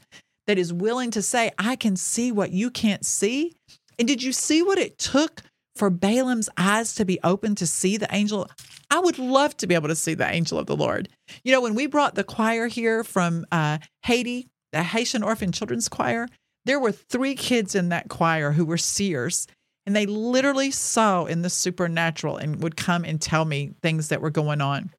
that 0.46 0.58
is 0.58 0.70
willing 0.70 1.12
to 1.12 1.22
say, 1.22 1.52
I 1.58 1.76
can 1.76 1.96
see 1.96 2.30
what 2.30 2.50
you 2.50 2.70
can't 2.70 3.06
see? 3.06 3.54
And 3.98 4.06
did 4.06 4.22
you 4.22 4.32
see 4.32 4.62
what 4.62 4.78
it 4.78 4.98
took 4.98 5.42
for 5.74 5.90
Balaam's 5.90 6.48
eyes 6.56 6.94
to 6.94 7.04
be 7.04 7.18
open 7.22 7.54
to 7.56 7.66
see 7.66 7.96
the 7.96 8.12
angel? 8.14 8.48
I 8.90 9.00
would 9.00 9.18
love 9.18 9.56
to 9.58 9.66
be 9.66 9.74
able 9.74 9.88
to 9.88 9.96
see 9.96 10.14
the 10.14 10.30
angel 10.30 10.58
of 10.58 10.66
the 10.66 10.76
Lord. 10.76 11.08
You 11.44 11.52
know, 11.52 11.60
when 11.60 11.74
we 11.74 11.86
brought 11.86 12.14
the 12.14 12.24
choir 12.24 12.68
here 12.68 13.02
from 13.02 13.46
uh, 13.50 13.78
Haiti, 14.04 14.48
the 14.72 14.82
Haitian 14.82 15.22
Orphan 15.22 15.52
Children's 15.52 15.88
Choir, 15.88 16.28
there 16.64 16.80
were 16.80 16.92
three 16.92 17.34
kids 17.34 17.74
in 17.74 17.88
that 17.90 18.08
choir 18.08 18.52
who 18.52 18.64
were 18.64 18.78
seers, 18.78 19.46
and 19.86 19.94
they 19.94 20.06
literally 20.06 20.70
saw 20.70 21.24
in 21.24 21.42
the 21.42 21.50
supernatural 21.50 22.36
and 22.36 22.62
would 22.62 22.76
come 22.76 23.04
and 23.04 23.20
tell 23.20 23.44
me 23.44 23.72
things 23.82 24.08
that 24.08 24.20
were 24.20 24.30
going 24.30 24.60
on. 24.60 24.90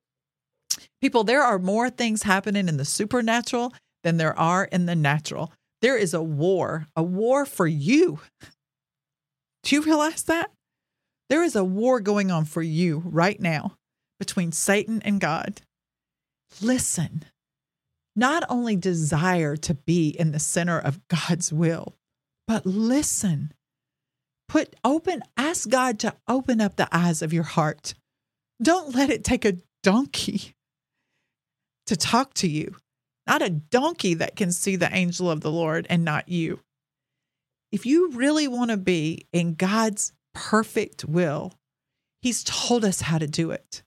People, 1.02 1.24
there 1.24 1.44
are 1.44 1.60
more 1.60 1.90
things 1.90 2.24
happening 2.24 2.68
in 2.68 2.78
the 2.78 2.86
supernatural 2.86 3.74
than 4.04 4.18
there 4.18 4.38
are 4.38 4.66
in 4.66 4.86
the 4.86 4.96
natural. 4.96 5.52
There 5.82 5.98
is 5.98 6.14
a 6.14 6.24
war, 6.24 6.88
a 6.96 7.04
war 7.04 7.46
for 7.46 7.68
you. 7.68 8.20
Do 9.68 9.76
you 9.76 9.82
realize 9.82 10.24
that? 10.24 10.50
There 11.28 11.44
is 11.44 11.58
a 11.58 11.64
war 11.66 12.00
going 12.00 12.32
on 12.32 12.46
for 12.46 12.62
you 12.62 13.04
right 13.04 13.38
now 13.38 13.76
between 14.18 14.54
Satan 14.54 15.02
and 15.04 15.20
God. 15.20 15.60
Listen, 16.62 17.26
not 18.16 18.46
only 18.48 18.78
desire 18.78 19.58
to 19.58 19.74
be 19.74 20.08
in 20.08 20.32
the 20.32 20.40
center 20.40 20.80
of 20.80 21.06
God's 21.10 21.52
will, 21.52 21.96
but 22.48 22.66
listen. 22.66 23.54
Put 24.48 24.74
open, 24.86 25.22
ask 25.36 25.68
God 25.68 26.00
to 26.00 26.16
open 26.30 26.62
up 26.62 26.78
the 26.78 26.88
eyes 26.90 27.22
of 27.22 27.34
your 27.34 27.44
heart. 27.44 27.94
Don't 28.64 28.96
let 28.96 29.10
it 29.10 29.26
take 29.26 29.44
a 29.44 29.58
donkey 29.84 30.54
to 31.88 31.98
talk 31.98 32.34
to 32.36 32.48
you, 32.48 32.78
not 33.28 33.42
a 33.42 33.50
donkey 33.50 34.14
that 34.14 34.38
can 34.38 34.54
see 34.54 34.78
the 34.78 34.96
angel 34.96 35.30
of 35.30 35.42
the 35.42 35.52
Lord 35.52 35.86
and 35.90 36.06
not 36.06 36.30
you. 36.30 36.62
If 37.72 37.86
you 37.86 38.12
really 38.12 38.48
want 38.48 38.72
to 38.72 38.78
be 38.78 39.28
in 39.34 39.56
God's 39.56 40.14
perfect 40.34 41.06
will, 41.06 41.54
He's 42.22 42.44
told 42.44 42.84
us 42.84 43.02
how 43.02 43.18
to 43.18 43.28
do 43.28 43.52
it. 43.52 43.84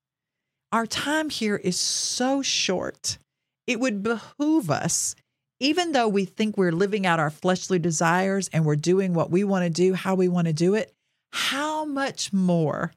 Our 0.73 0.87
time 0.87 1.31
here 1.31 1.57
is 1.57 1.79
so 1.79 2.43
short 2.43 3.19
it 3.67 3.81
would 3.81 4.03
behoove 4.03 4.71
us, 4.71 5.15
even 5.59 5.93
though 5.93 6.09
we 6.09 6.25
think 6.25 6.57
we're 6.57 6.73
living 6.73 7.07
out 7.07 7.21
our 7.21 7.31
fleshly 7.31 7.79
desires 7.79 8.49
and 8.53 8.65
we're 8.65 8.77
doing 8.77 9.15
what 9.15 9.31
we 9.31 9.45
want 9.45 9.65
to 9.65 9.71
do, 9.71 9.95
how 9.95 10.15
we 10.15 10.29
want 10.29 10.47
to 10.47 10.53
do 10.53 10.75
it, 10.75 10.93
how 11.33 11.85
much 11.85 12.33
more 12.33 12.93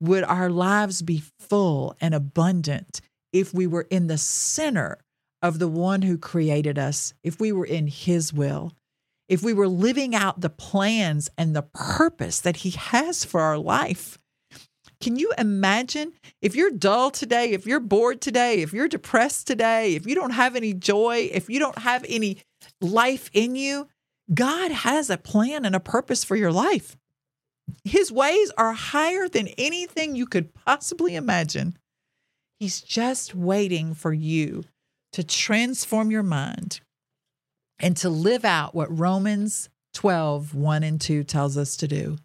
would 0.00 0.24
our 0.24 0.50
lives 0.50 1.02
be 1.02 1.22
full 1.38 1.96
and 2.00 2.14
abundant 2.14 3.00
if 3.32 3.52
we 3.54 3.66
were 3.66 3.86
in 3.90 4.06
the 4.06 4.18
center 4.18 4.98
of 5.42 5.58
the 5.58 5.68
one 5.68 6.02
who 6.02 6.18
created 6.18 6.78
us, 6.78 7.12
if 7.22 7.38
we 7.40 7.52
were 7.52 7.66
in 7.66 7.86
his 7.86 8.32
will, 8.32 8.72
if 9.28 9.42
we 9.42 9.52
were 9.52 9.68
living 9.68 10.14
out 10.14 10.40
the 10.40 10.50
plans 10.50 11.30
and 11.36 11.54
the 11.54 11.62
purpose 11.62 12.40
that 12.40 12.58
he 12.58 12.70
has 12.70 13.24
for 13.24 13.40
our 13.40 13.58
life? 13.58 14.18
Can 15.00 15.16
you 15.16 15.32
imagine 15.36 16.12
if 16.40 16.56
you're 16.56 16.70
dull 16.70 17.10
today, 17.10 17.50
if 17.50 17.66
you're 17.66 17.80
bored 17.80 18.20
today, 18.20 18.62
if 18.62 18.72
you're 18.72 18.88
depressed 18.88 19.46
today, 19.46 19.94
if 19.94 20.06
you 20.06 20.14
don't 20.14 20.30
have 20.30 20.56
any 20.56 20.72
joy, 20.72 21.28
if 21.32 21.50
you 21.50 21.58
don't 21.58 21.78
have 21.78 22.04
any 22.08 22.38
life 22.80 23.30
in 23.32 23.56
you? 23.56 23.88
God 24.32 24.70
has 24.70 25.10
a 25.10 25.18
plan 25.18 25.64
and 25.64 25.76
a 25.76 25.80
purpose 25.80 26.24
for 26.24 26.34
your 26.34 26.52
life. 26.52 26.96
His 27.84 28.10
ways 28.10 28.50
are 28.56 28.72
higher 28.72 29.28
than 29.28 29.48
anything 29.58 30.16
you 30.16 30.26
could 30.26 30.54
possibly 30.54 31.14
imagine. 31.14 31.76
He's 32.58 32.80
just 32.80 33.34
waiting 33.34 33.92
for 33.92 34.12
you 34.12 34.64
to 35.12 35.22
transform 35.22 36.10
your 36.10 36.22
mind 36.22 36.80
and 37.78 37.96
to 37.98 38.08
live 38.08 38.44
out 38.44 38.74
what 38.74 38.96
Romans 38.96 39.68
12, 39.94 40.54
1 40.54 40.82
and 40.82 41.00
2 41.00 41.24
tells 41.24 41.56
us 41.56 41.76
to 41.76 41.88
do. 41.88 42.18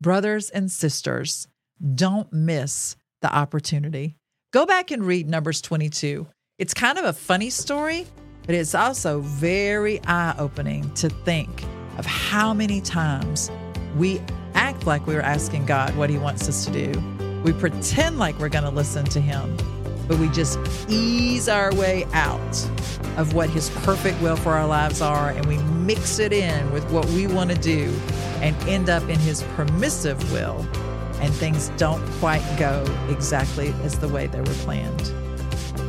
Brothers 0.00 0.50
and 0.50 0.70
sisters, 0.70 1.48
don't 1.94 2.32
miss 2.32 2.96
the 3.22 3.34
opportunity. 3.34 4.16
Go 4.52 4.66
back 4.66 4.90
and 4.90 5.04
read 5.04 5.28
Numbers 5.28 5.60
22. 5.60 6.26
It's 6.58 6.74
kind 6.74 6.98
of 6.98 7.04
a 7.04 7.12
funny 7.12 7.50
story, 7.50 8.06
but 8.46 8.54
it's 8.54 8.74
also 8.74 9.20
very 9.20 10.00
eye 10.06 10.34
opening 10.38 10.92
to 10.94 11.08
think 11.08 11.64
of 11.98 12.06
how 12.06 12.54
many 12.54 12.80
times 12.80 13.50
we 13.96 14.20
act 14.54 14.86
like 14.86 15.06
we 15.06 15.16
are 15.16 15.22
asking 15.22 15.66
God 15.66 15.96
what 15.96 16.10
He 16.10 16.18
wants 16.18 16.48
us 16.48 16.64
to 16.66 16.72
do. 16.72 17.42
We 17.42 17.52
pretend 17.52 18.18
like 18.18 18.38
we're 18.38 18.48
going 18.48 18.64
to 18.64 18.70
listen 18.70 19.04
to 19.06 19.20
Him, 19.20 19.56
but 20.06 20.18
we 20.18 20.28
just 20.28 20.58
ease 20.88 21.48
our 21.48 21.74
way 21.74 22.04
out 22.12 22.68
of 23.16 23.34
what 23.34 23.50
His 23.50 23.70
perfect 23.70 24.20
will 24.20 24.36
for 24.36 24.52
our 24.52 24.66
lives 24.66 25.00
are, 25.00 25.30
and 25.30 25.44
we 25.46 25.58
mix 25.58 26.18
it 26.18 26.32
in 26.32 26.70
with 26.72 26.88
what 26.90 27.06
we 27.06 27.26
want 27.26 27.50
to 27.50 27.56
do 27.56 27.94
and 28.40 28.56
end 28.68 28.88
up 28.88 29.02
in 29.08 29.18
His 29.18 29.42
permissive 29.54 30.32
will 30.32 30.66
and 31.20 31.32
things 31.32 31.70
don't 31.76 32.04
quite 32.18 32.44
go 32.58 32.84
exactly 33.08 33.74
as 33.82 33.98
the 33.98 34.08
way 34.08 34.26
they 34.26 34.40
were 34.40 34.54
planned. 34.64 35.12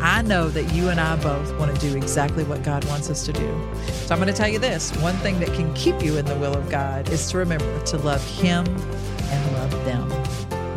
I 0.01 0.21
know 0.21 0.49
that 0.49 0.73
you 0.73 0.89
and 0.89 0.99
I 0.99 1.15
both 1.17 1.57
want 1.57 1.73
to 1.73 1.81
do 1.81 1.97
exactly 1.97 2.43
what 2.43 2.63
God 2.63 2.85
wants 2.85 3.09
us 3.09 3.25
to 3.25 3.33
do. 3.33 3.71
So 3.87 4.13
I'm 4.13 4.21
going 4.21 4.31
to 4.31 4.37
tell 4.37 4.47
you 4.47 4.59
this 4.59 4.95
one 4.97 5.15
thing 5.17 5.39
that 5.39 5.53
can 5.53 5.73
keep 5.73 6.01
you 6.03 6.17
in 6.17 6.25
the 6.25 6.37
will 6.37 6.53
of 6.53 6.69
God 6.69 7.09
is 7.09 7.29
to 7.31 7.37
remember 7.37 7.81
to 7.85 7.97
love 7.97 8.23
Him 8.25 8.65
and 8.67 9.53
love 9.53 9.71
them. 9.85 10.07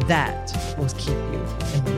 That 0.09 0.53
will 0.79 0.88
keep 0.96 1.09
you 1.09 1.44
in 1.74 1.85
the 1.85 1.98